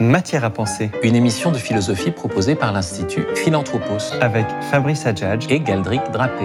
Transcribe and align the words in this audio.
Matière 0.00 0.44
à 0.44 0.50
penser, 0.50 0.90
Une 1.02 1.16
émission 1.16 1.50
de 1.50 1.56
philosophie 1.56 2.10
proposée 2.10 2.54
par 2.54 2.70
l'Institut 2.72 3.26
Philanthropos 3.34 4.12
avec 4.20 4.46
Fabrice 4.70 5.06
Adjadj. 5.06 5.46
et 5.48 5.60
Galdric 5.60 6.02
Drapé. 6.12 6.44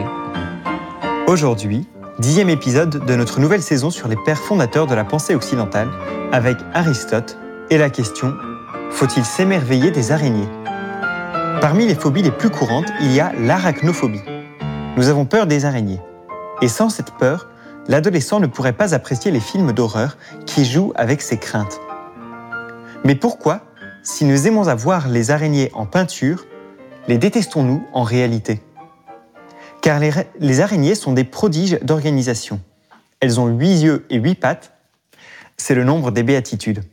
Aujourd'hui, 1.27 1.85
dixième 2.19 2.49
épisode 2.49 3.05
de 3.05 3.15
notre 3.15 3.41
nouvelle 3.41 3.61
saison 3.61 3.89
sur 3.89 4.07
les 4.07 4.15
pères 4.25 4.39
fondateurs 4.39 4.87
de 4.87 4.95
la 4.95 5.03
pensée 5.03 5.35
occidentale, 5.35 5.89
avec 6.31 6.57
Aristote 6.73 7.37
et 7.69 7.77
la 7.77 7.89
question 7.89 8.33
faut-il 8.91 9.25
s'émerveiller 9.25 9.91
des 9.91 10.11
araignées? 10.11 10.47
Parmi 11.59 11.85
les 11.87 11.95
phobies 11.95 12.21
les 12.21 12.31
plus 12.31 12.49
courantes, 12.49 12.91
il 13.01 13.11
y 13.13 13.19
a 13.19 13.31
l'arachnophobie. 13.39 14.21
Nous 14.97 15.07
avons 15.07 15.25
peur 15.25 15.47
des 15.47 15.65
araignées. 15.65 16.01
Et 16.61 16.67
sans 16.67 16.89
cette 16.89 17.11
peur, 17.11 17.47
l'adolescent 17.87 18.39
ne 18.39 18.47
pourrait 18.47 18.73
pas 18.73 18.93
apprécier 18.93 19.31
les 19.31 19.39
films 19.39 19.71
d'horreur 19.71 20.17
qui 20.45 20.65
jouent 20.65 20.93
avec 20.95 21.21
ses 21.21 21.37
craintes. 21.37 21.79
Mais 23.03 23.15
pourquoi, 23.15 23.65
si 24.03 24.25
nous 24.25 24.47
aimons 24.47 24.67
à 24.67 24.75
voir 24.75 25.09
les 25.09 25.31
araignées 25.31 25.71
en 25.73 25.85
peinture, 25.85 26.45
les 27.07 27.17
détestons-nous 27.17 27.83
en 27.93 28.03
réalité? 28.03 28.61
Car 29.81 29.99
les, 29.99 30.11
les 30.39 30.61
araignées 30.61 30.93
sont 30.93 31.13
des 31.13 31.23
prodiges 31.23 31.79
d'organisation. 31.81 32.61
Elles 33.19 33.39
ont 33.39 33.47
huit 33.47 33.81
yeux 33.81 34.05
et 34.11 34.17
huit 34.17 34.35
pattes. 34.35 34.73
C'est 35.57 35.73
le 35.73 35.83
nombre 35.83 36.11
des 36.11 36.21
béatitudes. 36.21 36.83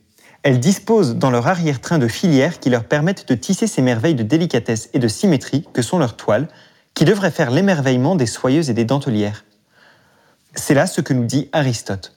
Elles 0.43 0.61
disposent 0.61 1.17
dans 1.17 1.31
leur 1.31 1.47
arrière-train 1.47 1.99
de 1.99 2.09
filières 2.09 2.59
qui 2.59 2.71
leur 2.71 2.85
permettent 2.85 3.29
de 3.29 3.35
tisser 3.35 3.67
ces 3.67 3.83
merveilles 3.83 4.15
de 4.15 4.23
délicatesse 4.23 4.89
et 4.95 4.99
de 4.99 5.09
symétrie 5.09 5.69
que 5.75 5.83
sont 5.83 5.99
leurs 5.99 6.17
toiles, 6.17 6.49
qui 6.95 7.05
devraient 7.05 7.31
faire 7.31 7.51
l'émerveillement 7.51 8.17
des 8.17 8.27
soyeuses 8.27 8.71
et 8.71 8.75
des 8.75 8.87
dentelières. 8.87 9.45
C'est 10.55 10.75
là 10.75 10.87
ce 10.87 11.03
que 11.03 11.13
nous 11.13 11.25
dit 11.25 11.51
Aristote. 11.53 12.17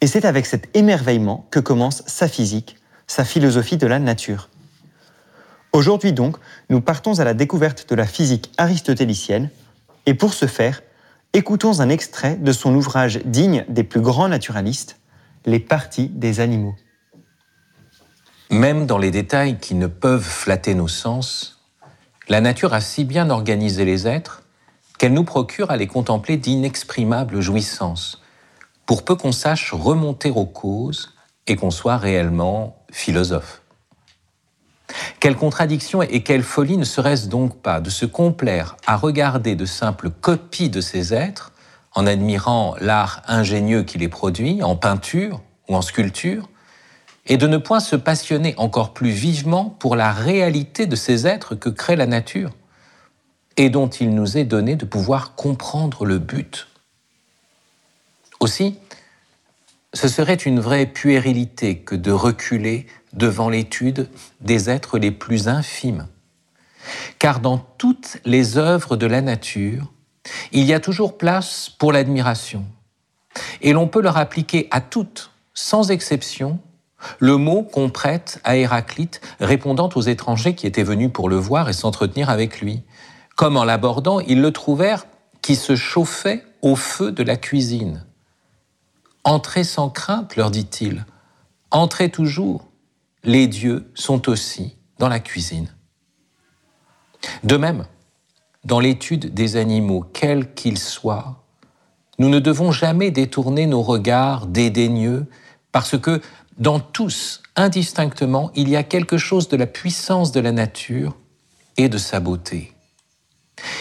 Et 0.00 0.06
c'est 0.06 0.24
avec 0.24 0.46
cet 0.46 0.74
émerveillement 0.74 1.46
que 1.50 1.60
commence 1.60 2.02
sa 2.06 2.26
physique, 2.26 2.78
sa 3.12 3.26
philosophie 3.26 3.76
de 3.76 3.86
la 3.86 3.98
nature. 3.98 4.48
Aujourd'hui 5.74 6.14
donc, 6.14 6.38
nous 6.70 6.80
partons 6.80 7.20
à 7.20 7.24
la 7.24 7.34
découverte 7.34 7.86
de 7.90 7.94
la 7.94 8.06
physique 8.06 8.50
aristotélicienne, 8.56 9.50
et 10.06 10.14
pour 10.14 10.32
ce 10.32 10.46
faire, 10.46 10.80
écoutons 11.34 11.80
un 11.80 11.90
extrait 11.90 12.36
de 12.36 12.52
son 12.52 12.74
ouvrage 12.74 13.20
digne 13.26 13.66
des 13.68 13.84
plus 13.84 14.00
grands 14.00 14.28
naturalistes, 14.28 14.98
Les 15.44 15.60
parties 15.60 16.08
des 16.08 16.40
animaux. 16.40 16.74
Même 18.50 18.86
dans 18.86 18.98
les 18.98 19.10
détails 19.10 19.58
qui 19.58 19.74
ne 19.74 19.88
peuvent 19.88 20.22
flatter 20.22 20.74
nos 20.74 20.88
sens, 20.88 21.60
la 22.28 22.40
nature 22.40 22.72
a 22.72 22.80
si 22.80 23.04
bien 23.04 23.28
organisé 23.28 23.84
les 23.84 24.06
êtres 24.06 24.44
qu'elle 24.98 25.12
nous 25.12 25.24
procure 25.24 25.70
à 25.70 25.76
les 25.76 25.88
contempler 25.88 26.38
d'inexprimables 26.38 27.40
jouissances, 27.42 28.22
pour 28.86 29.04
peu 29.04 29.16
qu'on 29.16 29.32
sache 29.32 29.74
remonter 29.74 30.30
aux 30.30 30.46
causes 30.46 31.14
et 31.46 31.56
qu'on 31.56 31.72
soit 31.72 31.96
réellement 31.96 32.81
philosophe. 32.92 33.62
Quelle 35.18 35.36
contradiction 35.36 36.02
et 36.02 36.22
quelle 36.22 36.42
folie 36.42 36.76
ne 36.76 36.84
serait-ce 36.84 37.28
donc 37.28 37.60
pas 37.60 37.80
de 37.80 37.90
se 37.90 38.06
complaire 38.06 38.76
à 38.86 38.96
regarder 38.96 39.54
de 39.54 39.64
simples 39.64 40.10
copies 40.10 40.70
de 40.70 40.80
ces 40.80 41.14
êtres 41.14 41.52
en 41.94 42.06
admirant 42.06 42.76
l'art 42.80 43.22
ingénieux 43.26 43.82
qui 43.82 43.98
les 43.98 44.08
produit, 44.08 44.62
en 44.62 44.76
peinture 44.76 45.40
ou 45.68 45.76
en 45.76 45.82
sculpture, 45.82 46.48
et 47.26 47.36
de 47.36 47.46
ne 47.46 47.56
point 47.56 47.80
se 47.80 47.96
passionner 47.96 48.54
encore 48.56 48.92
plus 48.92 49.10
vivement 49.10 49.76
pour 49.78 49.96
la 49.96 50.12
réalité 50.12 50.86
de 50.86 50.96
ces 50.96 51.26
êtres 51.26 51.54
que 51.54 51.68
crée 51.68 51.96
la 51.96 52.06
nature, 52.06 52.50
et 53.56 53.70
dont 53.70 53.88
il 53.88 54.14
nous 54.14 54.38
est 54.38 54.44
donné 54.44 54.76
de 54.76 54.84
pouvoir 54.84 55.34
comprendre 55.34 56.04
le 56.04 56.18
but. 56.18 56.68
Aussi, 58.40 58.76
ce 59.94 60.08
serait 60.08 60.34
une 60.34 60.60
vraie 60.60 60.86
puérilité 60.86 61.78
que 61.78 61.94
de 61.94 62.10
reculer 62.10 62.86
devant 63.12 63.50
l'étude 63.50 64.08
des 64.40 64.70
êtres 64.70 64.98
les 64.98 65.10
plus 65.10 65.48
infimes. 65.48 66.06
Car 67.18 67.40
dans 67.40 67.58
toutes 67.58 68.18
les 68.24 68.58
œuvres 68.58 68.96
de 68.96 69.06
la 69.06 69.20
nature, 69.20 69.92
il 70.50 70.64
y 70.64 70.72
a 70.72 70.80
toujours 70.80 71.18
place 71.18 71.70
pour 71.78 71.92
l'admiration. 71.92 72.64
Et 73.60 73.72
l'on 73.72 73.86
peut 73.86 74.00
leur 74.00 74.16
appliquer 74.16 74.68
à 74.70 74.80
toutes, 74.80 75.30
sans 75.54 75.90
exception, 75.90 76.58
le 77.18 77.36
mot 77.36 77.62
qu'on 77.62 77.90
prête 77.90 78.40
à 78.44 78.56
Héraclite 78.56 79.20
répondant 79.40 79.88
aux 79.94 80.02
étrangers 80.02 80.54
qui 80.54 80.66
étaient 80.66 80.82
venus 80.82 81.10
pour 81.12 81.28
le 81.28 81.36
voir 81.36 81.68
et 81.68 81.72
s'entretenir 81.72 82.30
avec 82.30 82.60
lui. 82.60 82.82
Comme 83.36 83.56
en 83.56 83.64
l'abordant, 83.64 84.20
ils 84.20 84.40
le 84.40 84.52
trouvèrent 84.52 85.06
qui 85.40 85.56
se 85.56 85.74
chauffait 85.74 86.44
au 86.62 86.76
feu 86.76 87.10
de 87.10 87.22
la 87.22 87.36
cuisine. 87.36 88.04
Entrez 89.24 89.64
sans 89.64 89.88
crainte, 89.88 90.36
leur 90.36 90.50
dit-il. 90.50 91.06
Entrez 91.70 92.10
toujours. 92.10 92.68
Les 93.24 93.46
dieux 93.46 93.90
sont 93.94 94.28
aussi 94.28 94.76
dans 94.98 95.08
la 95.08 95.20
cuisine. 95.20 95.68
De 97.44 97.56
même, 97.56 97.86
dans 98.64 98.80
l'étude 98.80 99.32
des 99.32 99.56
animaux, 99.56 100.04
quels 100.12 100.54
qu'ils 100.54 100.78
soient, 100.78 101.44
nous 102.18 102.28
ne 102.28 102.40
devons 102.40 102.72
jamais 102.72 103.10
détourner 103.10 103.66
nos 103.66 103.82
regards 103.82 104.46
dédaigneux 104.46 105.26
parce 105.70 105.98
que 105.98 106.20
dans 106.58 106.80
tous, 106.80 107.42
indistinctement, 107.56 108.50
il 108.54 108.68
y 108.68 108.76
a 108.76 108.82
quelque 108.82 109.18
chose 109.18 109.48
de 109.48 109.56
la 109.56 109.66
puissance 109.66 110.32
de 110.32 110.40
la 110.40 110.52
nature 110.52 111.16
et 111.76 111.88
de 111.88 111.98
sa 111.98 112.20
beauté. 112.20 112.72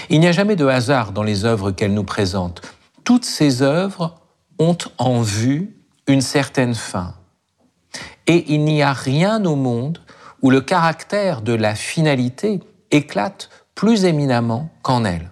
Il 0.09 0.19
n'y 0.19 0.27
a 0.27 0.31
jamais 0.31 0.55
de 0.55 0.65
hasard 0.65 1.11
dans 1.11 1.23
les 1.23 1.45
œuvres 1.45 1.71
qu'elle 1.71 1.93
nous 1.93 2.03
présente. 2.03 2.61
Toutes 3.03 3.25
ces 3.25 3.61
œuvres 3.61 4.20
ont 4.61 4.77
en 4.99 5.21
vue 5.21 5.75
une 6.07 6.21
certaine 6.21 6.75
fin. 6.75 7.15
Et 8.27 8.53
il 8.53 8.63
n'y 8.63 8.83
a 8.83 8.93
rien 8.93 9.43
au 9.43 9.55
monde 9.55 9.99
où 10.43 10.51
le 10.51 10.61
caractère 10.61 11.41
de 11.41 11.53
la 11.53 11.73
finalité 11.73 12.59
éclate 12.91 13.49
plus 13.73 14.05
éminemment 14.05 14.69
qu'en 14.83 15.03
elle. 15.03 15.31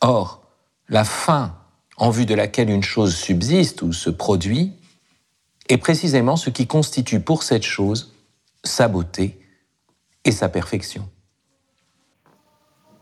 Or, 0.00 0.42
la 0.88 1.04
fin 1.04 1.54
en 1.98 2.08
vue 2.08 2.24
de 2.24 2.34
laquelle 2.34 2.70
une 2.70 2.82
chose 2.82 3.14
subsiste 3.14 3.82
ou 3.82 3.92
se 3.92 4.08
produit 4.08 4.72
est 5.68 5.76
précisément 5.76 6.36
ce 6.36 6.48
qui 6.48 6.66
constitue 6.66 7.20
pour 7.20 7.42
cette 7.42 7.62
chose 7.62 8.14
sa 8.64 8.88
beauté 8.88 9.38
et 10.24 10.32
sa 10.32 10.48
perfection. 10.48 11.08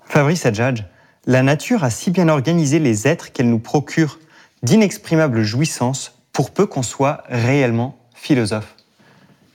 Fabrice 0.05 0.47
Adjadj, 0.47 0.84
la 1.27 1.45
nature 1.45 1.84
a 1.84 1.91
si 1.91 2.11
bien 2.11 2.28
organisé 2.28 2.81
les 2.81 3.07
êtres 3.07 3.31
qu'elle 3.31 3.51
nous 3.51 3.61
procure 3.61 4.19
d'inexprimables 4.62 5.43
jouissances 5.43 6.19
pour 6.32 6.50
peu 6.50 6.66
qu'on 6.66 6.82
soit 6.82 7.25
réellement 7.28 7.98
philosophe. 8.15 8.75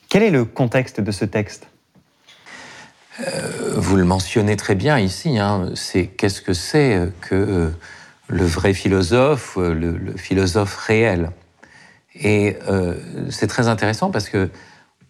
Quel 0.10 0.24
est 0.24 0.32
le 0.32 0.46
contexte 0.46 1.02
de 1.02 1.12
ce 1.12 1.26
texte? 1.26 1.68
Vous 3.76 3.96
le 3.96 4.04
mentionnez 4.04 4.58
très 4.58 4.76
bien 4.76 5.00
ici, 5.00 5.38
hein, 5.38 5.70
c'est 5.74 6.08
qu'est-ce 6.08 6.42
que 6.42 6.54
c'est 6.54 7.12
que 7.22 7.36
euh, 7.36 7.70
le 8.28 8.46
vrai 8.46 8.74
philosophe, 8.74 9.58
euh, 9.58 9.74
le, 9.74 10.18
philosophe 10.18 10.76
réel? 10.76 11.32
Et 12.16 12.58
euh, 12.70 12.96
c'est 13.30 13.48
très 13.48 13.68
intéressant 13.68 14.12
parce 14.12 14.30
que 14.30 14.50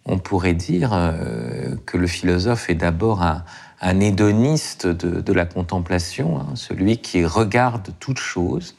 on 0.04 0.18
pourrait 0.18 0.54
dire 0.54 0.90
euh, 0.92 1.74
que 1.84 1.96
le 1.96 2.06
philosophe 2.06 2.70
est 2.70 2.74
d'abord 2.74 3.22
un, 3.22 3.44
hédoniste 4.00 4.86
de, 4.86 5.20
de 5.20 5.32
la 5.32 5.46
contemplation, 5.46 6.38
hein, 6.38 6.54
celui 6.54 6.98
qui 6.98 7.24
regarde 7.24 7.92
toute 7.98 8.18
chose, 8.18 8.76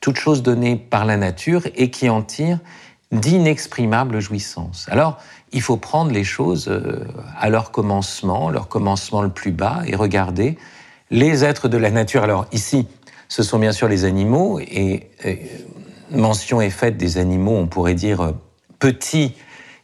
toute 0.00 0.16
chose 0.16 0.42
donnée 0.42 0.76
par 0.76 1.04
la 1.04 1.16
nature 1.16 1.62
et 1.76 1.90
qui 1.90 2.08
en 2.08 2.22
tire 2.22 2.58
d'inexprimables 3.12 4.20
jouissances. 4.20 4.86
Alors, 4.90 5.18
il 5.52 5.62
faut 5.62 5.76
prendre 5.76 6.12
les 6.12 6.24
choses 6.24 6.68
euh, 6.68 7.04
à 7.38 7.50
leur 7.50 7.70
commencement, 7.70 8.50
leur 8.50 8.68
commencement 8.68 9.22
le 9.22 9.30
plus 9.30 9.50
bas, 9.50 9.82
et 9.86 9.96
regarder 9.96 10.56
les 11.10 11.44
êtres 11.44 11.68
de 11.68 11.76
la 11.76 11.90
nature. 11.90 12.22
Alors 12.22 12.46
ici, 12.52 12.86
ce 13.28 13.42
sont 13.42 13.58
bien 13.58 13.72
sûr 13.72 13.88
les 13.88 14.04
animaux, 14.04 14.60
et, 14.60 15.10
et 15.24 15.40
mention 16.10 16.60
est 16.60 16.70
faite 16.70 16.96
des 16.96 17.18
animaux, 17.18 17.56
on 17.56 17.66
pourrait 17.66 17.94
dire 17.94 18.20
euh, 18.20 18.32
petits 18.78 19.34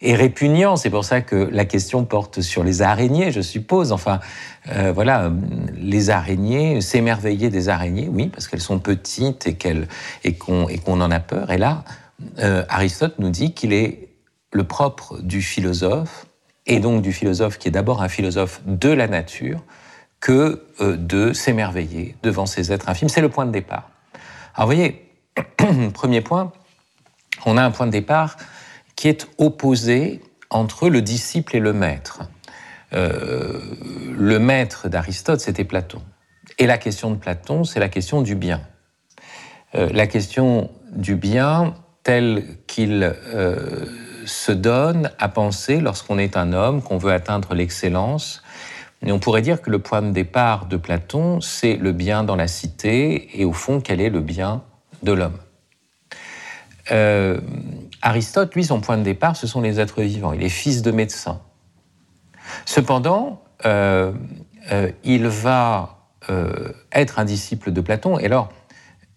et 0.01 0.15
répugnants. 0.15 0.77
C'est 0.77 0.91
pour 0.91 1.04
ça 1.04 1.21
que 1.21 1.37
la 1.37 1.65
question 1.65 2.04
porte 2.04 2.41
sur 2.41 2.65
les 2.65 2.83
araignées, 2.83 3.31
je 3.31 3.41
suppose. 3.41 3.93
Enfin, 3.93 4.21
euh, 4.69 4.93
voilà, 4.93 5.25
euh, 5.25 5.31
les 5.77 6.10
araignées, 6.10 6.81
s'émerveiller 6.81 7.51
des 7.51 7.69
araignées, 7.69 8.09
oui, 8.10 8.28
parce 8.28 8.48
qu'elles 8.48 8.60
sont 8.60 8.78
petites 8.78 9.47
et 9.47 10.34
qu'on 10.34 11.01
en 11.01 11.10
a 11.10 11.21
peur. 11.21 11.51
Et 11.51 11.59
là, 11.59 11.84
euh, 12.39 12.65
Aristote 12.69 13.19
nous 13.19 13.31
dit 13.31 13.54
qu'il 13.54 13.72
est 13.72 14.09
le 14.53 14.65
propre 14.65 15.19
du 15.21 15.43
philosophe, 15.43 16.27
et 16.66 16.81
donc 16.81 17.03
du 17.03 17.13
philosophe 17.13 17.59
qui 17.59 17.69
est 17.69 17.72
d'abord 17.72 18.03
un 18.03 18.09
philosophe 18.09 18.60
de 18.66 18.89
la 18.89 19.07
nature, 19.07 19.63
que 20.19 20.65
de 20.81 21.33
s'émerveiller 21.33 22.16
devant 22.22 22.47
ces 22.47 22.72
êtres 22.72 22.89
infimes. 22.89 23.09
C'est 23.09 23.21
le 23.21 23.28
point 23.28 23.47
de 23.47 23.53
départ. 23.53 23.91
Alors, 24.54 24.69
vous 24.69 24.75
voyez, 24.75 25.13
premier 25.95 26.22
point, 26.22 26.53
on 27.45 27.57
a 27.57 27.63
un 27.63 27.71
point 27.71 27.87
de 27.87 27.92
départ 27.92 28.37
qui 28.97 29.09
est 29.09 29.28
opposé 29.39 30.21
entre 30.51 30.89
le 30.89 31.03
disciple 31.03 31.57
et 31.57 31.60
le 31.60 31.72
maître. 31.72 32.22
Euh, 32.93 33.60
le 34.16 34.39
maître 34.39 34.89
d'Aristote, 34.89 35.41
c'était 35.41 35.65
Platon. 35.65 36.03
Et 36.59 36.66
la 36.66 36.78
question 36.78 37.10
de 37.10 37.16
Platon, 37.16 37.65
c'est 37.65 37.81
la 37.81 37.89
question 37.89 38.22
du 38.22 38.34
bien. 38.34 38.63
Euh, 39.75 39.91
la 39.93 40.07
question 40.07 40.71
du 40.93 41.16
bien 41.16 41.75
telle 42.03 42.45
qu'il 42.66 43.03
euh, 43.03 43.84
se 44.25 44.53
donne 44.53 45.10
à 45.19 45.28
penser 45.28 45.81
lorsqu'on 45.81 46.19
est 46.19 46.37
un 46.37 46.53
homme, 46.53 46.81
qu'on 46.81 46.99
veut 46.99 47.13
atteindre 47.13 47.54
l'excellence. 47.54 48.42
Et 49.04 49.13
on 49.13 49.19
pourrait 49.19 49.42
dire 49.42 49.60
que 49.60 49.71
le 49.71 49.81
point 49.81 50.01
de 50.01 50.13
départ 50.13 50.66
de 50.66 50.77
Platon, 50.77 51.41
c'est 51.41 51.77
le 51.77 51.92
bien 51.92 52.25
dans 52.25 52.37
la 52.37 52.49
cité, 52.49 53.41
et 53.41 53.45
au 53.45 53.53
fond, 53.53 53.81
quel 53.81 54.01
est 54.01 54.09
le 54.09 54.21
bien 54.21 54.63
de 55.03 55.13
l'homme 55.13 55.37
euh, 56.91 57.41
Aristote, 58.03 58.54
lui, 58.54 58.65
son 58.65 58.80
point 58.80 58.98
de 58.98 59.03
départ, 59.03 59.36
ce 59.36 59.47
sont 59.47 59.60
les 59.60 59.80
êtres 59.80 60.03
vivants. 60.03 60.33
Il 60.33 60.42
est 60.42 60.48
fils 60.48 60.83
de 60.83 60.91
médecin. 60.91 61.41
Cependant, 62.65 63.42
euh, 63.65 64.12
euh, 64.72 64.91
il 65.04 65.27
va 65.27 65.92
être 66.92 67.21
un 67.21 67.24
disciple 67.24 67.71
de 67.71 67.80
Platon, 67.80 68.18
et 68.18 68.24
alors, 68.24 68.48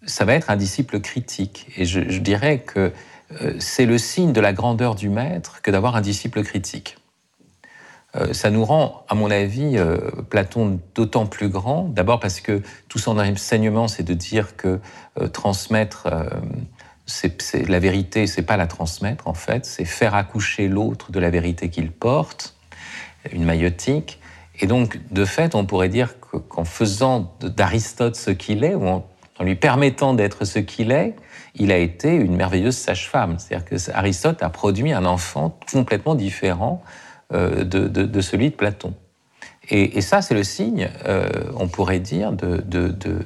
ça 0.06 0.24
va 0.24 0.34
être 0.34 0.50
un 0.50 0.56
disciple 0.56 1.00
critique. 1.00 1.66
Et 1.76 1.84
je, 1.84 2.08
je 2.08 2.20
dirais 2.20 2.60
que 2.60 2.92
c'est 3.58 3.86
le 3.86 3.98
signe 3.98 4.32
de 4.32 4.40
la 4.40 4.52
grandeur 4.52 4.94
du 4.94 5.08
maître 5.08 5.60
que 5.62 5.70
d'avoir 5.70 5.96
un 5.96 6.00
disciple 6.00 6.42
critique. 6.42 6.98
ça 8.32 8.50
nous 8.50 8.64
rend, 8.64 9.04
à 9.08 9.14
mon 9.14 9.30
avis, 9.30 9.76
Platon 10.30 10.80
d'autant 10.94 11.26
plus 11.26 11.48
grand, 11.48 11.84
d'abord 11.84 12.18
parce 12.20 12.40
que 12.40 12.62
tout 12.88 12.98
son 12.98 13.18
enseignement, 13.18 13.88
c'est 13.88 14.02
de 14.02 14.14
dire 14.14 14.56
que 14.56 14.80
transmettre 15.32 16.08
c'est, 17.10 17.68
la 17.68 17.78
vérité, 17.78 18.26
c'est 18.26 18.42
pas 18.42 18.56
la 18.56 18.66
transmettre 18.66 19.26
en 19.26 19.34
fait, 19.34 19.66
c'est 19.66 19.84
faire 19.84 20.14
accoucher 20.14 20.68
l'autre 20.68 21.12
de 21.12 21.20
la 21.20 21.30
vérité 21.30 21.68
qu'il 21.68 21.90
porte, 21.90 22.54
une 23.32 23.44
maïotique. 23.44 24.20
Et 24.60 24.66
donc, 24.66 25.00
de 25.10 25.24
fait, 25.24 25.54
on 25.54 25.64
pourrait 25.64 25.88
dire 25.88 26.14
qu'en 26.20 26.64
faisant 26.64 27.34
d'Aristote 27.40 28.16
ce 28.16 28.30
qu'il 28.30 28.64
est, 28.64 28.74
ou 28.74 28.86
en, 28.86 29.06
lui 29.40 29.54
permettant 29.54 30.12
d'être 30.12 30.44
ce 30.44 30.58
qu'il 30.58 30.92
est, 30.92 31.14
il 31.54 31.72
a 31.72 31.78
été 31.78 32.14
une 32.14 32.36
merveilleuse 32.36 32.76
sage-femme. 32.76 33.38
C'est-à-dire 33.38 33.64
que 33.64 33.90
Aristote 33.92 34.42
a 34.42 34.50
produit 34.50 34.92
un 34.92 35.06
enfant 35.06 35.58
complètement 35.72 36.14
différent 36.14 36.82
euh, 37.32 37.64
de, 37.64 38.20
celui 38.20 38.50
de 38.50 38.54
Platon. 38.54 38.94
Et, 39.70 40.00
ça, 40.00 40.20
c'est 40.20 40.34
le 40.34 40.42
signe, 40.42 40.90
euh, 41.06 41.28
on 41.56 41.68
pourrait 41.68 42.00
dire, 42.00 42.32
de, 42.32 42.58
de, 42.58 43.24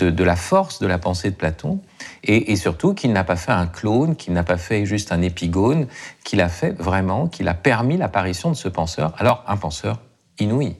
la 0.00 0.36
force 0.36 0.80
de 0.80 0.86
la 0.86 0.98
pensée 0.98 1.30
de 1.30 1.36
Platon, 1.36 1.80
et, 2.22 2.56
surtout 2.56 2.94
qu'il 2.94 3.12
n'a 3.12 3.24
pas 3.24 3.36
fait 3.36 3.52
un 3.52 3.66
clone, 3.66 4.16
qu'il 4.16 4.32
n'a 4.32 4.42
pas 4.42 4.56
fait 4.56 4.86
juste 4.86 5.12
un 5.12 5.22
épigone, 5.22 5.86
qu'il 6.24 6.40
a 6.40 6.48
fait 6.48 6.72
vraiment, 6.80 7.28
qu'il 7.28 7.48
a 7.48 7.54
permis 7.54 7.96
l'apparition 7.96 8.50
de 8.50 8.56
ce 8.56 8.68
penseur, 8.68 9.12
alors 9.18 9.44
un 9.46 9.56
penseur 9.56 10.00
inouï. 10.38 10.76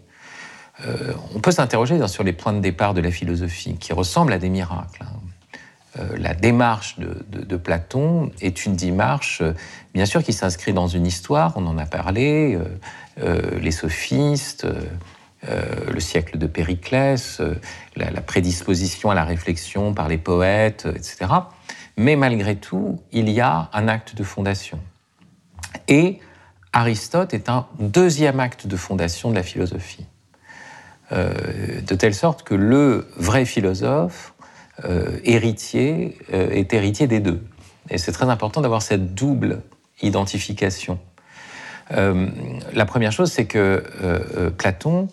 Euh, 0.85 1.13
on 1.35 1.41
peut 1.41 1.53
s'interroger 1.53 2.05
sur 2.09 2.25
les 2.25 2.33
points 2.33 2.53
de 2.53 2.61
départ 2.61 2.95
de 2.95 3.01
la 3.01 3.11
philosophie, 3.11 3.77
qui 3.77 3.93
ressemblent 3.93 4.33
à 4.33 4.39
des 4.39 4.49
miracles. 4.49 5.03
Hein. 5.03 5.21
Euh, 6.01 6.17
la 6.19 6.35
démarche 6.35 6.99
de, 6.99 7.57
Platon 7.57 8.33
est 8.41 8.67
une 8.67 8.75
démarche, 8.75 9.41
euh, 9.43 9.53
bien 9.95 10.07
sûr, 10.07 10.25
qui 10.25 10.33
s'inscrit 10.33 10.73
dans 10.73 10.89
une 10.89 11.07
histoire, 11.07 11.53
on 11.57 11.67
en 11.67 11.79
a 11.79 11.87
parlé, 11.87 12.59
les 13.61 13.71
sophistes, 13.71 14.67
le 15.47 16.01
siècle 16.01 16.39
de 16.39 16.47
Périclès, 16.47 17.41
euh, 17.41 17.55
la, 17.97 18.21
prédisposition 18.21 19.11
à 19.11 19.15
la 19.15 19.25
réflexion 19.25 19.95
par 19.95 20.09
les 20.09 20.19
poètes, 20.19 20.87
etc. 20.95 21.27
Mais 21.97 22.17
malgré 22.17 22.57
tout, 22.57 23.01
il 23.13 23.29
y 23.29 23.41
a 23.41 23.69
un 23.73 23.89
acte 23.89 24.15
de 24.15 24.25
fondation. 24.25 24.81
Et 25.89 26.19
Aristote 26.73 27.35
est 27.35 27.49
un 27.49 27.67
deuxième 27.79 28.41
acte 28.41 28.67
de 28.67 28.77
fondation 28.77 29.31
de 29.31 29.35
la 29.35 29.43
philosophie. 29.43 30.07
Euh, 31.13 31.81
de 31.83 31.95
telle 31.95 32.15
sorte 32.15 32.43
que 32.43 32.55
le 32.55 33.09
vrai 33.17 33.45
philosophe, 33.45 34.33
héritier, 35.23 36.19
est 36.33 36.75
héritier 36.75 37.07
des 37.07 37.21
deux. 37.21 37.47
Et 37.91 37.99
c'est 37.99 38.11
très 38.11 38.29
important 38.29 38.61
d'avoir 38.61 38.83
cette 38.83 39.15
double 39.15 39.63
identification. 40.03 40.99
la 41.91 42.85
première 42.85 43.13
chose, 43.13 43.31
c'est 43.31 43.45
que 43.45 43.85
Platon 44.59 45.07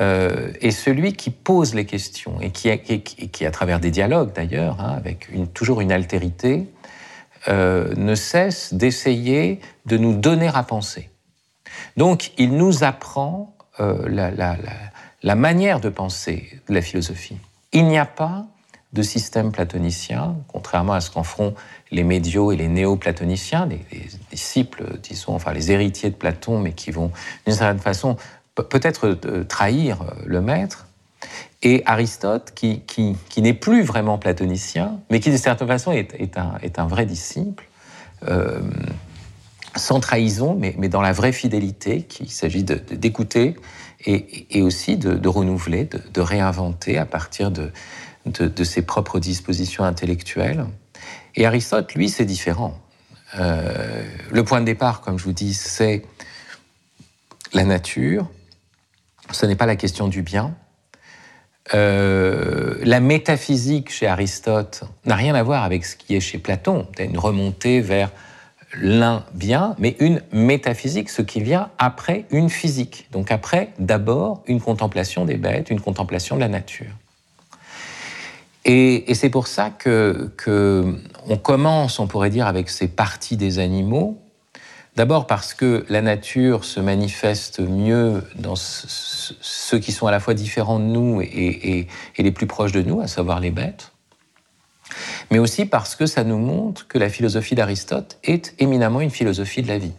euh, 0.00 0.52
est 0.60 0.70
celui 0.70 1.12
qui 1.12 1.30
pose 1.30 1.74
les 1.74 1.84
questions 1.84 2.40
et 2.40 2.50
qui, 2.50 2.78
qui 2.78 3.46
à 3.46 3.50
travers 3.50 3.80
des 3.80 3.90
dialogues 3.90 4.32
d'ailleurs, 4.34 4.80
hein, 4.80 4.94
avec 4.96 5.28
toujours 5.54 5.80
une 5.80 5.92
altérité, 5.92 6.68
euh, 7.46 7.94
ne 7.96 8.14
cesse 8.14 8.74
d'essayer 8.74 9.60
de 9.86 9.96
nous 9.96 10.14
donner 10.14 10.50
à 10.52 10.62
penser. 10.62 11.08
Donc 11.96 12.32
il 12.36 12.56
nous 12.56 12.84
apprend 12.84 13.54
euh, 13.80 14.08
la, 15.22 15.34
manière 15.34 15.80
de 15.80 15.88
penser 15.88 16.60
de 16.68 16.74
la 16.74 16.82
philosophie. 16.82 17.36
Il 17.72 17.86
n'y 17.86 17.98
a 17.98 18.06
pas 18.06 18.46
de 18.92 19.02
système 19.02 19.52
platonicien, 19.52 20.36
contrairement 20.48 20.94
à 20.94 21.00
ce 21.00 21.10
qu'en 21.10 21.22
feront 21.22 21.54
les 21.90 22.02
médios 22.02 22.52
et 22.52 22.56
les 22.56 22.68
néo-platoniciens, 22.68 23.66
les, 23.66 23.84
disciples, 24.30 24.98
disons, 25.02 25.34
enfin 25.34 25.52
les 25.52 25.70
héritiers 25.70 26.10
de 26.10 26.16
Platon, 26.16 26.58
mais 26.58 26.72
qui 26.72 26.90
vont 26.90 27.12
d'une 27.46 27.54
certaine 27.54 27.80
façon 27.80 28.16
peut-être 28.62 29.18
euh, 29.26 29.44
trahir 29.44 30.02
euh, 30.02 30.14
le 30.26 30.40
maître, 30.40 30.86
et 31.62 31.82
Aristote, 31.86 32.52
qui, 32.54 32.82
qui, 32.86 33.42
n'est 33.42 33.54
plus 33.54 33.82
vraiment 33.82 34.18
platonicien, 34.18 35.00
mais 35.10 35.18
qui 35.18 35.32
de 35.32 35.36
certaine 35.36 35.66
façon 35.66 35.90
est, 35.90 36.38
un, 36.38 36.54
est 36.62 36.78
un, 36.78 36.86
vrai 36.86 37.04
disciple, 37.04 37.68
euh, 38.28 38.60
sans 39.74 39.98
trahison, 39.98 40.54
mais, 40.54 40.76
mais, 40.78 40.88
dans 40.88 41.00
la 41.00 41.12
vraie 41.12 41.32
fidélité, 41.32 42.02
qu'il 42.02 42.30
s'agit 42.30 42.62
d'écouter 42.62 43.56
et, 44.06 44.46
et, 44.56 44.62
aussi 44.62 44.96
de, 44.96 45.14
de 45.14 45.28
renouveler, 45.28 45.86
de, 45.86 46.00
de, 46.14 46.20
réinventer 46.20 46.96
à 46.96 47.06
partir 47.06 47.50
de, 47.50 47.72
de, 48.26 48.64
ses 48.64 48.82
propres 48.82 49.18
dispositions 49.18 49.82
intellectuelles. 49.82 50.66
Et 51.34 51.46
Aristote, 51.46 51.92
lui, 51.94 52.08
c'est 52.08 52.24
différent. 52.24 52.78
le 53.34 54.42
point 54.44 54.60
de 54.60 54.66
départ, 54.66 55.00
comme 55.00 55.18
je 55.18 55.24
vous 55.24 55.32
dis, 55.32 55.54
c'est 55.54 56.04
la 57.52 57.64
nature, 57.64 58.28
ce 59.32 59.46
n'est 59.46 59.56
pas 59.56 59.66
la 59.66 59.76
question 59.76 60.08
du 60.08 60.22
bien. 60.22 60.54
Euh, 61.74 62.78
la 62.82 63.00
métaphysique 63.00 63.90
chez 63.92 64.06
Aristote 64.06 64.84
n'a 65.04 65.16
rien 65.16 65.34
à 65.34 65.42
voir 65.42 65.64
avec 65.64 65.84
ce 65.84 65.96
qui 65.96 66.16
est 66.16 66.20
chez 66.20 66.38
Platon. 66.38 66.86
Une 66.98 67.18
remontée 67.18 67.80
vers 67.80 68.10
l'un 68.74 69.24
bien, 69.34 69.74
mais 69.78 69.96
une 69.98 70.22
métaphysique, 70.32 71.10
ce 71.10 71.22
qui 71.22 71.40
vient 71.40 71.70
après 71.78 72.26
une 72.30 72.50
physique. 72.50 73.08
Donc 73.12 73.30
après, 73.30 73.70
d'abord, 73.78 74.42
une 74.46 74.60
contemplation 74.60 75.24
des 75.24 75.36
bêtes, 75.36 75.70
une 75.70 75.80
contemplation 75.80 76.36
de 76.36 76.40
la 76.40 76.48
nature. 76.48 76.92
Et, 78.64 79.14
c'est 79.14 79.30
pour 79.30 79.46
ça 79.46 79.70
que, 79.70 80.30
commence, 81.42 81.98
on 81.98 82.06
pourrait 82.06 82.28
dire, 82.28 82.46
avec 82.46 82.68
ces 82.68 82.88
parties 82.88 83.38
des 83.38 83.58
animaux, 83.60 84.18
D'abord 84.98 85.28
parce 85.28 85.54
que 85.54 85.86
la 85.88 86.02
nature 86.02 86.64
se 86.64 86.80
manifeste 86.80 87.60
mieux 87.60 88.24
dans 88.34 88.56
ceux 88.56 89.78
qui 89.78 89.92
sont 89.92 90.08
à 90.08 90.10
la 90.10 90.18
fois 90.18 90.34
différents 90.34 90.80
de 90.80 90.86
nous 90.86 91.20
et, 91.20 91.86
les 92.18 92.32
plus 92.32 92.48
proches 92.48 92.72
de 92.72 92.82
nous, 92.82 93.00
à 93.00 93.06
savoir 93.06 93.38
les 93.38 93.52
bêtes, 93.52 93.92
mais 95.30 95.38
aussi 95.38 95.66
parce 95.66 95.94
que 95.94 96.06
ça 96.06 96.24
nous 96.24 96.38
montre 96.38 96.88
que 96.88 96.98
la 96.98 97.10
philosophie 97.10 97.54
d'Aristote 97.54 98.18
est 98.24 98.56
éminemment 98.58 99.00
une 99.00 99.12
philosophie 99.12 99.62
de 99.62 99.68
la 99.68 99.78
vie, 99.78 99.92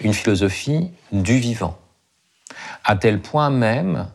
une 0.00 0.12
philosophie 0.12 0.90
du 1.12 1.38
vivant, 1.38 1.78
à 2.82 2.96
tel 2.96 3.20
point 3.20 3.48
même 3.48 4.08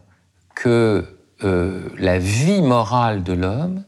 que 0.55 1.05
euh, 1.45 1.87
la 1.97 2.19
vie 2.19 2.61
morale 2.61 3.23
de 3.23 3.31
l'homme 3.31 3.85